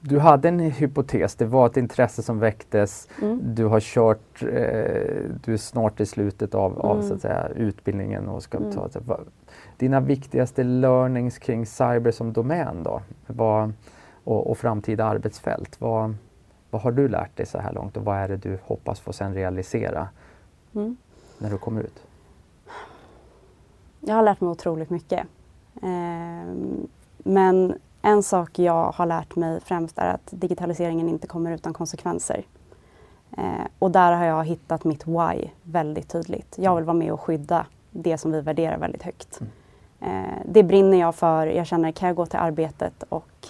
du 0.00 0.18
hade 0.18 0.48
en 0.48 0.60
hypotes, 0.60 1.34
det 1.34 1.44
var 1.46 1.66
ett 1.66 1.76
intresse 1.76 2.22
som 2.22 2.38
väcktes. 2.38 3.08
Mm. 3.22 3.40
Du 3.54 3.64
har 3.64 3.80
kört, 3.80 4.42
eh, 4.42 4.48
du 5.44 5.52
är 5.52 5.56
snart 5.56 6.00
i 6.00 6.06
slutet 6.06 6.54
av, 6.54 6.78
av 6.80 6.96
Mm. 6.96 7.08
så 7.08 7.14
att 7.14 7.20
säga, 7.20 7.48
utbildningen 7.56 8.28
och 8.28 8.42
ska 8.42 8.58
Mm. 8.58 8.72
ta 8.72 8.88
så, 8.88 9.00
vad- 9.00 9.26
dina 9.76 10.00
viktigaste 10.00 10.64
learnings 10.64 11.38
kring 11.38 11.66
cyber 11.66 12.10
som 12.10 12.32
domän 12.32 12.82
då? 12.82 13.02
Vad, 13.26 13.72
och, 14.24 14.50
och 14.50 14.58
framtida 14.58 15.04
arbetsfält. 15.04 15.80
Vad, 15.80 16.14
vad 16.70 16.82
har 16.82 16.92
du 16.92 17.08
lärt 17.08 17.36
dig 17.36 17.46
så 17.46 17.58
här 17.58 17.72
långt 17.72 17.96
och 17.96 18.04
vad 18.04 18.16
är 18.16 18.28
det 18.28 18.36
du 18.36 18.58
hoppas 18.64 19.00
få 19.00 19.12
sen 19.12 19.34
realisera 19.34 20.08
Mm. 20.74 20.96
när 21.38 21.50
du 21.50 21.58
kommer 21.58 21.80
ut? 21.80 22.05
Jag 24.08 24.14
har 24.14 24.22
lärt 24.22 24.40
mig 24.40 24.50
otroligt 24.50 24.90
mycket. 24.90 25.26
Ehm, 25.82 26.88
men 27.18 27.74
en 28.02 28.22
sak 28.22 28.58
jag 28.58 28.90
har 28.90 29.06
lärt 29.06 29.36
mig 29.36 29.60
främst 29.60 29.98
är 29.98 30.06
att 30.06 30.28
digitaliseringen 30.30 31.08
inte 31.08 31.26
kommer 31.26 31.52
utan 31.52 31.72
konsekvenser. 31.72 32.44
Eh, 33.36 33.66
och 33.78 33.90
där 33.90 34.12
har 34.12 34.24
jag 34.24 34.44
hittat 34.44 34.84
mitt 34.84 35.06
why 35.06 35.50
väldigt 35.62 36.08
tydligt. 36.08 36.54
Jag 36.58 36.76
vill 36.76 36.84
vara 36.84 36.96
med 36.96 37.12
och 37.12 37.20
skydda 37.20 37.66
det 37.90 38.18
som 38.18 38.32
vi 38.32 38.40
värderar 38.40 38.78
väldigt 38.78 39.02
högt. 39.02 39.40
Eh, 40.00 40.40
det 40.44 40.62
brinner 40.62 40.98
jag 40.98 41.14
för. 41.14 41.46
Jag 41.46 41.66
känner, 41.66 41.92
kan 41.92 42.06
jag 42.06 42.16
gå 42.16 42.26
till 42.26 42.38
arbetet 42.38 43.02
och 43.08 43.48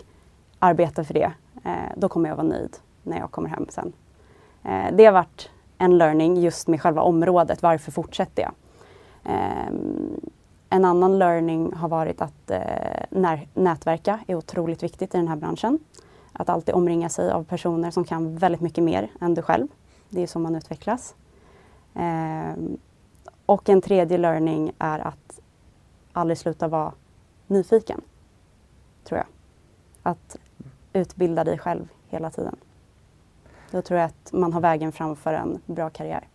arbeta 0.59 1.05
för 1.05 1.15
det, 1.15 1.33
eh, 1.65 1.73
då 1.97 2.09
kommer 2.09 2.29
jag 2.29 2.37
vara 2.37 2.47
nöjd 2.47 2.77
när 3.03 3.19
jag 3.19 3.31
kommer 3.31 3.49
hem 3.49 3.67
sen. 3.69 3.93
Eh, 4.65 4.95
det 4.97 5.05
har 5.05 5.13
varit 5.13 5.51
en 5.79 5.99
learning 5.99 6.37
just 6.37 6.69
med 6.69 6.83
själva 6.83 7.03
området. 7.03 7.63
Varför 7.63 7.93
fortsätter 7.93 8.43
jag? 8.43 8.53
En 10.69 10.85
annan 10.85 11.19
learning 11.19 11.73
har 11.73 11.89
varit 11.89 12.23
att 12.23 12.51
eh, 12.51 13.41
nätverka 13.55 14.21
är 14.27 14.35
otroligt 14.35 14.83
viktigt 14.83 15.15
i 15.15 15.19
den 15.19 15.29
här 15.29 15.37
branschen. 15.37 15.79
Att 16.33 16.49
alltid 16.49 16.75
omringa 16.75 17.09
sig 17.09 17.31
av 17.31 17.45
personer 17.45 17.91
som 17.91 18.05
kan 18.05 18.37
väldigt 18.37 18.61
mycket 18.61 18.85
mer 18.85 19.11
än 19.21 19.35
du 19.35 19.43
själv. 19.43 19.69
Det 20.09 20.23
är 20.23 20.27
så 20.27 20.39
man 20.39 20.55
utvecklas. 20.55 21.15
Ehm, 21.95 22.79
och 23.47 23.69
en 23.69 23.81
tredje 23.81 24.19
learning 24.19 24.73
är 24.79 24.99
att 24.99 25.41
aldrig 26.13 26.39
sluta 26.39 26.69
vara 26.69 26.93
nyfiken. 27.47 28.01
Tror 29.05 29.19
jag. 29.19 29.27
Att 30.03 30.37
utbilda 30.93 31.45
dig 31.45 31.59
själv 31.59 31.89
hela 32.09 32.31
tiden. 32.31 32.57
Då 33.71 33.83
tror 33.83 34.01
jag 34.01 34.07
att 34.07 34.33
man 34.33 34.53
har 34.53 34.61
vägen 34.61 34.93
framför 34.93 35.33
en 35.35 35.61
bra 35.67 35.91
karriär. 35.91 36.29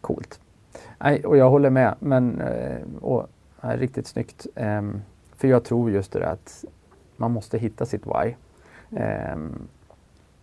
Coolt. 0.00 0.40
Nej, 1.02 1.24
och 1.24 1.36
jag 1.36 1.50
håller 1.50 1.70
med, 1.70 1.94
men 1.98 2.40
eh, 2.40 2.76
och, 3.00 3.26
ja, 3.60 3.76
riktigt 3.76 4.06
snyggt. 4.06 4.46
Ehm, 4.54 5.02
för 5.36 5.48
jag 5.48 5.64
tror 5.64 5.90
just 5.90 6.12
det 6.12 6.18
där 6.18 6.26
att 6.26 6.64
man 7.16 7.30
måste 7.30 7.58
hitta 7.58 7.86
sitt 7.86 8.06
why. 8.06 8.34
Ehm, 8.96 9.68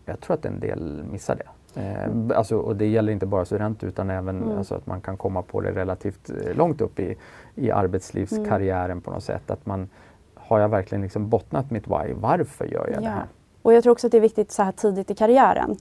jag 0.06 0.19
tror 0.19 0.34
att 0.34 0.45
en 0.45 0.60
del 0.60 1.04
missar 1.12 1.36
det. 1.36 1.82
Ehm, 1.82 2.32
alltså, 2.36 2.58
och 2.58 2.76
det 2.76 2.86
gäller 2.88 3.12
inte 3.13 3.26
bara 3.26 3.45
studenter 3.45 3.88
utan 3.88 4.10
även 4.10 4.43
Mm. 4.43 4.58
alltså, 4.58 4.76
att 4.76 4.88
man 4.88 5.02
kan 5.02 5.17
komma 5.17 5.41
på 5.41 5.62
det 5.62 5.72
relativt 5.72 6.30
eh, 6.30 6.56
långt 6.56 6.82
upp 6.82 7.00
i, 7.00 7.15
i 7.56 7.72
arbetslivskarriären 7.72 9.02
på 9.02 9.12
något 9.12 9.24
sätt. 9.24 9.52
Att 9.52 9.65
man, 9.65 9.89
har 10.36 10.60
jag 10.60 10.69
verkligen 10.69 11.02
liksom 11.02 11.30
bottnat 11.30 11.72
mitt 11.72 11.88
why? 11.88 12.13
Varför 12.13 12.65
gör 12.65 12.88
jag 12.93 13.02
det 13.02 13.06
Ja. 13.06 13.12
här? 13.12 13.26
Och 13.62 13.74
jag 13.74 13.84
tror 13.84 13.91
också 13.91 14.08
att 14.08 14.12
det 14.12 14.17
är 14.17 14.22
viktigt 14.22 14.52
så 14.52 14.63
här 14.63 14.72
tidigt 14.72 15.12
i 15.12 15.15
karriären. 15.15 15.76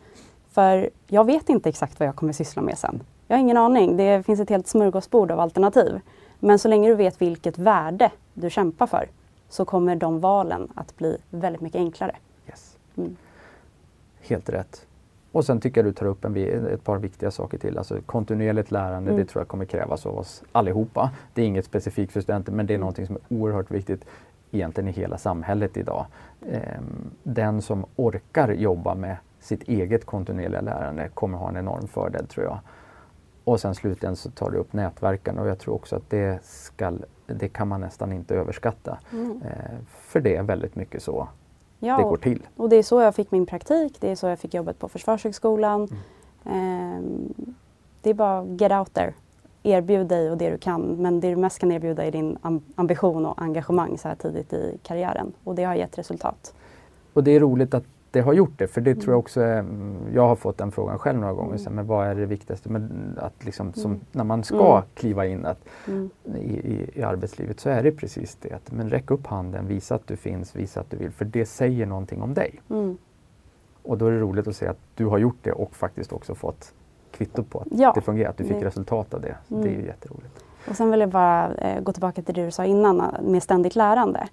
För 0.50 0.90
jag 1.06 1.24
vet 1.24 1.48
inte 1.48 1.68
exakt 1.68 2.00
vad 2.00 2.08
jag 2.08 2.16
kommer 2.16 2.32
syssla 2.32 2.62
med 2.62 2.78
sen. 2.78 3.00
Jag 3.28 3.36
har 3.36 3.40
ingen 3.40 3.56
aning. 3.56 3.96
Det 3.96 4.22
finns 4.26 4.40
ett 4.40 4.50
helt 4.50 4.66
smörgåsbord 4.66 5.30
av 5.30 5.40
alternativ. 5.40 6.00
Men 6.38 6.58
så 6.58 6.68
länge 6.68 6.88
du 6.88 6.94
vet 6.94 7.22
vilket 7.22 7.58
värde 7.58 8.10
du 8.34 8.50
kämpar 8.50 8.86
för 8.86 9.08
så 9.48 9.64
kommer 9.64 9.96
de 9.96 10.20
valen 10.20 10.68
att 10.74 10.96
bli 10.96 11.18
väldigt 11.30 11.62
mycket 11.62 11.78
enklare. 11.78 12.16
Yes. 12.48 12.76
Mm. 12.96 13.16
Helt 14.20 14.48
rätt. 14.48 14.86
Och 15.32 15.44
sen 15.44 15.60
tycker 15.60 15.80
jag 15.80 15.86
du 15.90 15.92
tar 15.92 16.06
upp 16.06 16.24
en, 16.24 16.36
ett 16.66 16.84
par 16.84 16.98
viktiga 16.98 17.30
saker 17.30 17.58
till. 17.58 17.78
Alltså 17.78 17.98
kontinuerligt 18.06 18.70
lärande, 18.70 19.10
Mm. 19.10 19.16
det 19.24 19.30
tror 19.30 19.40
jag 19.40 19.48
kommer 19.48 19.64
krävas 19.64 20.06
av 20.06 20.18
oss 20.18 20.42
allihopa. 20.52 21.10
Det 21.34 21.42
är 21.42 21.46
inget 21.46 21.64
specifikt 21.64 22.12
för 22.12 22.20
studenter 22.20 22.52
men 22.52 22.66
det 22.66 22.72
är 22.72 22.74
Mm. 22.74 22.80
någonting 22.80 23.06
som 23.06 23.16
är 23.16 23.22
oerhört 23.36 23.70
viktigt 23.70 24.04
egentligen 24.50 24.88
i 24.88 24.92
hela 24.92 25.18
samhället 25.18 25.76
idag. 25.76 26.06
Ehm, 26.50 27.10
den 27.22 27.62
som 27.62 27.86
orkar 27.96 28.48
jobba 28.52 28.94
med 28.94 29.16
sitt 29.40 29.62
eget 29.62 30.04
kontinuerliga 30.04 30.60
lärande 30.60 31.08
kommer 31.14 31.38
ha 31.38 31.48
en 31.48 31.56
enorm 31.56 31.88
fördel 31.88 32.26
tror 32.26 32.46
jag. 32.46 32.58
Och 33.48 33.60
sen 33.60 33.74
slutligen 33.74 34.16
så 34.16 34.30
tar 34.30 34.50
du 34.50 34.58
upp 34.58 34.72
nätverkan 34.72 35.38
och 35.38 35.48
jag 35.48 35.58
tror 35.58 35.74
också 35.74 35.96
att 35.96 36.10
det, 36.10 36.38
skall, 36.44 37.04
det 37.26 37.48
kan 37.48 37.68
man 37.68 37.80
nästan 37.80 38.12
inte 38.12 38.34
överskatta. 38.34 38.98
Mm. 39.12 39.30
Ehm, 39.30 39.86
för 39.98 40.20
det 40.20 40.36
är 40.36 40.42
väldigt 40.42 40.76
mycket 40.76 41.02
så 41.02 41.28
Ja, 41.78 41.96
det 41.96 42.02
går 42.02 42.16
till. 42.16 42.46
och 42.56 42.68
det 42.68 42.76
är 42.76 42.82
så 42.82 43.00
jag 43.00 43.14
fick 43.14 43.30
min 43.30 43.46
praktik. 43.46 43.96
Det 44.00 44.10
är 44.10 44.14
så 44.16 44.26
jag 44.26 44.38
fick 44.38 44.54
jobbet 44.54 44.78
på 44.78 44.88
Försvarshögskolan. 44.88 45.88
Mm. 46.46 46.58
Ehm, 46.58 47.34
det 48.02 48.10
är 48.10 48.14
bara 48.14 48.44
get 48.44 48.72
out 48.72 48.94
there. 48.94 49.14
Erbjud 49.62 50.06
dig 50.06 50.30
och 50.30 50.38
det 50.38 50.50
du 50.50 50.58
kan. 50.58 50.82
Men 50.82 51.20
det 51.20 51.30
du 51.30 51.36
mest 51.36 51.58
kan 51.58 51.72
erbjuda 51.72 52.04
är 52.04 52.12
din 52.12 52.38
am- 52.42 52.62
ambition 52.74 53.26
och 53.26 53.42
engagemang 53.42 53.98
så 53.98 54.08
här 54.08 54.14
tidigt 54.14 54.52
i 54.52 54.78
karriären. 54.82 55.32
Och 55.44 55.54
det 55.54 55.64
har 55.64 55.74
gett 55.74 55.98
resultat. 55.98 56.54
Och 57.12 57.24
det 57.24 57.30
är 57.30 57.40
roligt 57.40 57.74
att 57.74 57.84
det 58.10 58.20
har 58.20 58.32
gjort 58.32 58.58
det, 58.58 58.66
för 58.66 58.80
det 58.80 58.94
tror 58.94 59.04
Mm. 59.04 59.12
jag 59.12 59.18
också 59.18 59.40
är, 59.40 59.58
mm, 59.58 59.96
jag 60.14 60.28
har 60.28 60.36
fått 60.36 60.58
den 60.58 60.72
frågan 60.72 60.98
själv 60.98 61.18
några 61.20 61.32
gånger, 61.32 61.58
Mm. 61.60 61.74
men 61.74 61.86
vad 61.86 62.06
är 62.06 62.14
det 62.14 62.26
viktigaste? 62.26 62.68
Men 62.68 63.14
att 63.22 63.44
liksom, 63.44 63.72
som, 63.72 63.90
Mm. 63.90 64.04
när 64.12 64.24
man 64.24 64.44
ska 64.44 64.70
Mm. 64.76 64.82
kliva 64.94 65.26
in 65.26 65.46
att, 65.46 65.58
Mm. 65.88 66.10
i, 66.36 66.38
i, 66.38 66.90
i 66.94 67.02
arbetslivet 67.02 67.60
så 67.60 67.68
är 67.70 67.82
det 67.82 67.92
precis 67.92 68.34
det. 68.40 68.52
Att, 68.52 68.72
men 68.72 68.90
räck 68.90 69.10
upp 69.10 69.26
handen, 69.26 69.66
visa 69.66 69.94
att 69.94 70.06
du 70.06 70.16
finns, 70.16 70.56
visa 70.56 70.80
att 70.80 70.90
du 70.90 70.96
vill, 70.96 71.10
för 71.10 71.24
det 71.24 71.46
säger 71.46 71.86
någonting 71.86 72.22
om 72.22 72.34
dig. 72.34 72.60
Mm. 72.70 72.96
Och 73.82 73.98
då 73.98 74.06
är 74.06 74.10
det 74.10 74.18
roligt 74.20 74.48
att 74.48 74.56
se 74.56 74.66
att 74.66 74.78
du 74.94 75.06
har 75.06 75.18
gjort 75.18 75.38
det 75.42 75.52
och 75.52 75.74
faktiskt 75.76 76.12
också 76.12 76.34
fått 76.34 76.72
kvitto 77.10 77.42
på 77.44 77.58
att 77.60 77.66
Ja, 77.70 77.92
det 77.94 78.00
fungerar, 78.00 78.30
att 78.30 78.36
du 78.36 78.44
fick 78.44 78.60
det- 78.60 78.66
resultat 78.66 79.14
av 79.14 79.20
det. 79.20 79.36
Mm. 79.50 79.62
Det 79.62 79.68
är 79.68 79.72
ju 79.80 79.86
jätteroligt. 79.86 80.44
Och 80.68 80.76
sen 80.76 80.90
vill 80.90 81.00
jag 81.00 81.08
bara 81.08 81.54
eh, 81.54 81.80
gå 81.82 81.92
tillbaka 81.92 82.22
till 82.22 82.34
det 82.34 82.44
du 82.44 82.50
sa 82.50 82.64
innan 82.64 83.00
eh, 83.00 83.06
med 83.22 83.42
ständigt 83.42 83.76
lärande. 83.76 84.28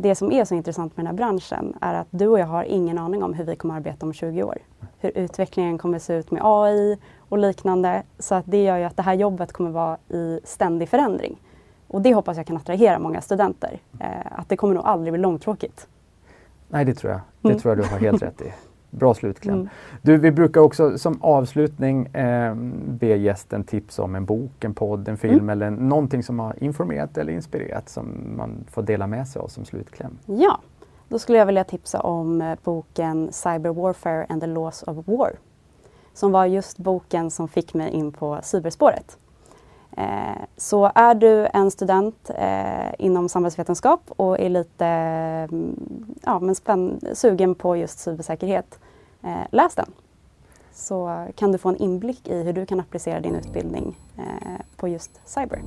Det 0.00 0.14
som 0.14 0.32
är 0.32 0.44
så 0.44 0.54
intressant 0.54 0.96
med 0.96 1.06
den 1.06 1.10
här 1.10 1.14
branschen 1.16 1.76
är 1.80 1.94
att 1.94 2.06
du 2.10 2.26
och 2.28 2.38
jag 2.38 2.46
har 2.46 2.64
ingen 2.64 2.98
aning 2.98 3.22
om 3.22 3.34
hur 3.34 3.44
vi 3.44 3.56
kommer 3.56 3.74
arbeta 3.74 4.06
om 4.06 4.12
20 4.12 4.42
år. 4.42 4.58
Hur 4.98 5.10
utvecklingen 5.18 5.78
kommer 5.78 5.98
se 5.98 6.14
ut 6.14 6.30
med 6.30 6.42
AI 6.44 6.98
och 7.18 7.38
liknande. 7.38 8.02
Så 8.18 8.34
att 8.34 8.44
det 8.46 8.64
gör 8.64 8.76
ju 8.78 8.84
att 8.84 8.96
det 8.96 9.02
här 9.02 9.14
jobbet 9.14 9.52
kommer 9.52 9.70
vara 9.70 9.96
i 10.08 10.40
ständig 10.44 10.88
förändring. 10.88 11.40
Och 11.86 12.02
det 12.02 12.14
hoppas 12.14 12.36
jag 12.36 12.46
kan 12.46 12.56
attrahera 12.56 12.98
många 12.98 13.20
studenter. 13.20 13.80
Eh, 14.00 14.08
att 14.38 14.48
det 14.48 14.56
kommer 14.56 14.74
nog 14.74 14.84
aldrig 14.86 15.12
bli 15.12 15.22
långtråkigt. 15.22 15.86
Nej, 16.68 16.84
det 16.84 16.94
tror 16.94 17.12
jag. 17.12 17.20
Det 17.40 17.48
Mm. 17.48 17.60
tror 17.60 17.76
jag 17.76 17.84
du 17.86 17.90
har 17.90 17.98
helt 17.98 18.22
rätt 18.22 18.40
i. 18.40 18.52
Bra 18.90 19.14
slutkläm. 19.14 19.54
Mm. 19.54 19.68
Du, 20.02 20.16
vi 20.16 20.30
brukar 20.30 20.60
också 20.60 20.98
som 20.98 21.22
avslutning 21.22 22.06
eh, 22.06 22.54
be 22.88 23.06
gästen 23.06 23.64
tipsa 23.64 24.02
om 24.02 24.14
en 24.14 24.24
bok, 24.24 24.64
en 24.64 24.74
podd, 24.74 25.08
en 25.08 25.16
film 25.16 25.34
Mm. 25.34 25.48
eller 25.50 25.70
någonting 25.70 26.22
som 26.22 26.38
har 26.38 26.54
informerat 26.64 27.18
eller 27.18 27.32
inspirerat 27.32 27.88
som 27.88 28.34
man 28.36 28.64
får 28.70 28.82
dela 28.82 29.06
med 29.06 29.28
sig 29.28 29.40
av 29.40 29.48
som 29.48 29.64
slutkläm. 29.64 30.18
Ja, 30.26 30.58
då 31.08 31.18
skulle 31.18 31.38
jag 31.38 31.46
vilja 31.46 31.64
tipsa 31.64 32.00
om 32.00 32.40
eh, 32.42 32.58
boken 32.64 33.28
Cyber 33.32 33.70
Warfare 33.70 34.26
and 34.28 34.40
the 34.40 34.46
Laws 34.46 34.82
of 34.82 34.96
War. 35.08 35.30
Som 36.14 36.32
var 36.32 36.46
just 36.46 36.78
boken 36.78 37.30
som 37.30 37.48
fick 37.48 37.74
mig 37.74 37.90
in 37.90 38.12
på 38.12 38.38
cyberspåret. 38.42 39.18
Eh, 39.98 40.42
så 40.56 40.90
är 40.94 41.14
du 41.14 41.48
en 41.54 41.70
student 41.70 42.30
eh, 42.38 42.94
inom 42.98 43.28
samhällsvetenskap 43.28 44.00
och 44.08 44.40
är 44.40 44.48
lite 44.48 44.86
mm, 44.86 45.76
ja, 46.22 46.38
men 46.38 46.54
spänn, 46.54 47.00
sugen 47.12 47.54
på 47.54 47.76
just 47.76 47.98
cybersäkerhet, 47.98 48.78
eh, 49.22 49.30
läs 49.50 49.74
den. 49.74 49.90
Så 50.72 51.26
kan 51.36 51.52
du 51.52 51.58
få 51.58 51.68
en 51.68 51.76
inblick 51.76 52.28
i 52.28 52.42
hur 52.42 52.52
du 52.52 52.66
kan 52.66 52.80
applicera 52.80 53.20
din 53.20 53.34
utbildning 53.34 53.96
på 54.76 54.88
just 54.88 55.20
cyber. 55.24 55.62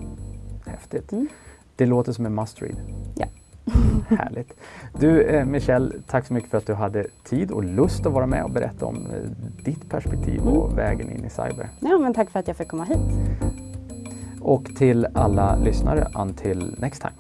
Häftigt. 0.65 1.11
Mm. 1.11 1.27
Det 1.75 1.85
låter 1.85 2.11
som 2.11 2.25
en 2.25 2.35
must 2.35 2.61
read. 2.61 2.75
Ja. 3.15 3.25
Härligt. 4.17 4.53
Du 4.99 5.21
eh, 5.23 5.45
Michelle, 5.45 5.91
tack 6.07 6.25
så 6.27 6.33
mycket 6.33 6.49
för 6.49 6.57
att 6.57 6.65
du 6.65 6.73
hade 6.73 7.05
tid 7.23 7.51
och 7.51 7.63
lust 7.63 8.05
att 8.05 8.13
vara 8.13 8.25
med 8.25 8.43
och 8.43 8.51
berätta 8.51 8.85
om 8.85 8.95
eh, 8.95 9.63
ditt 9.63 9.89
perspektiv 9.89 10.41
Mm. 10.41 10.53
och 10.53 10.77
vägen 10.77 11.11
in 11.11 11.25
i 11.25 11.29
cyber. 11.29 11.69
Ja, 11.79 11.97
men 11.97 12.13
tack 12.13 12.29
för 12.29 12.39
att 12.39 12.47
jag 12.47 12.57
fick 12.57 12.67
komma 12.67 12.83
hit. 12.83 12.97
Och 14.41 14.65
till 14.77 15.07
alla 15.13 15.55
lyssnare, 15.55 16.07
until 16.15 16.75
next 16.77 17.01
time. 17.01 17.13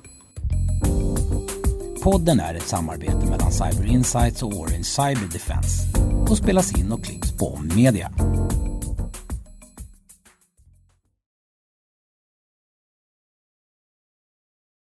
Podden 2.03 2.39
är 2.39 2.55
ett 2.55 2.67
samarbete 2.67 3.25
mellan 3.29 3.51
Cyber 3.51 3.85
Insights 3.85 4.43
och 4.43 4.53
Orange 4.53 4.83
Cyber 4.83 5.33
Defense 5.33 5.87
och 6.29 6.37
spelas 6.37 6.79
in 6.79 6.91
och 6.91 7.03
klipps 7.03 7.37
på 7.37 7.45
Om 7.45 7.71
Media. 7.75 8.11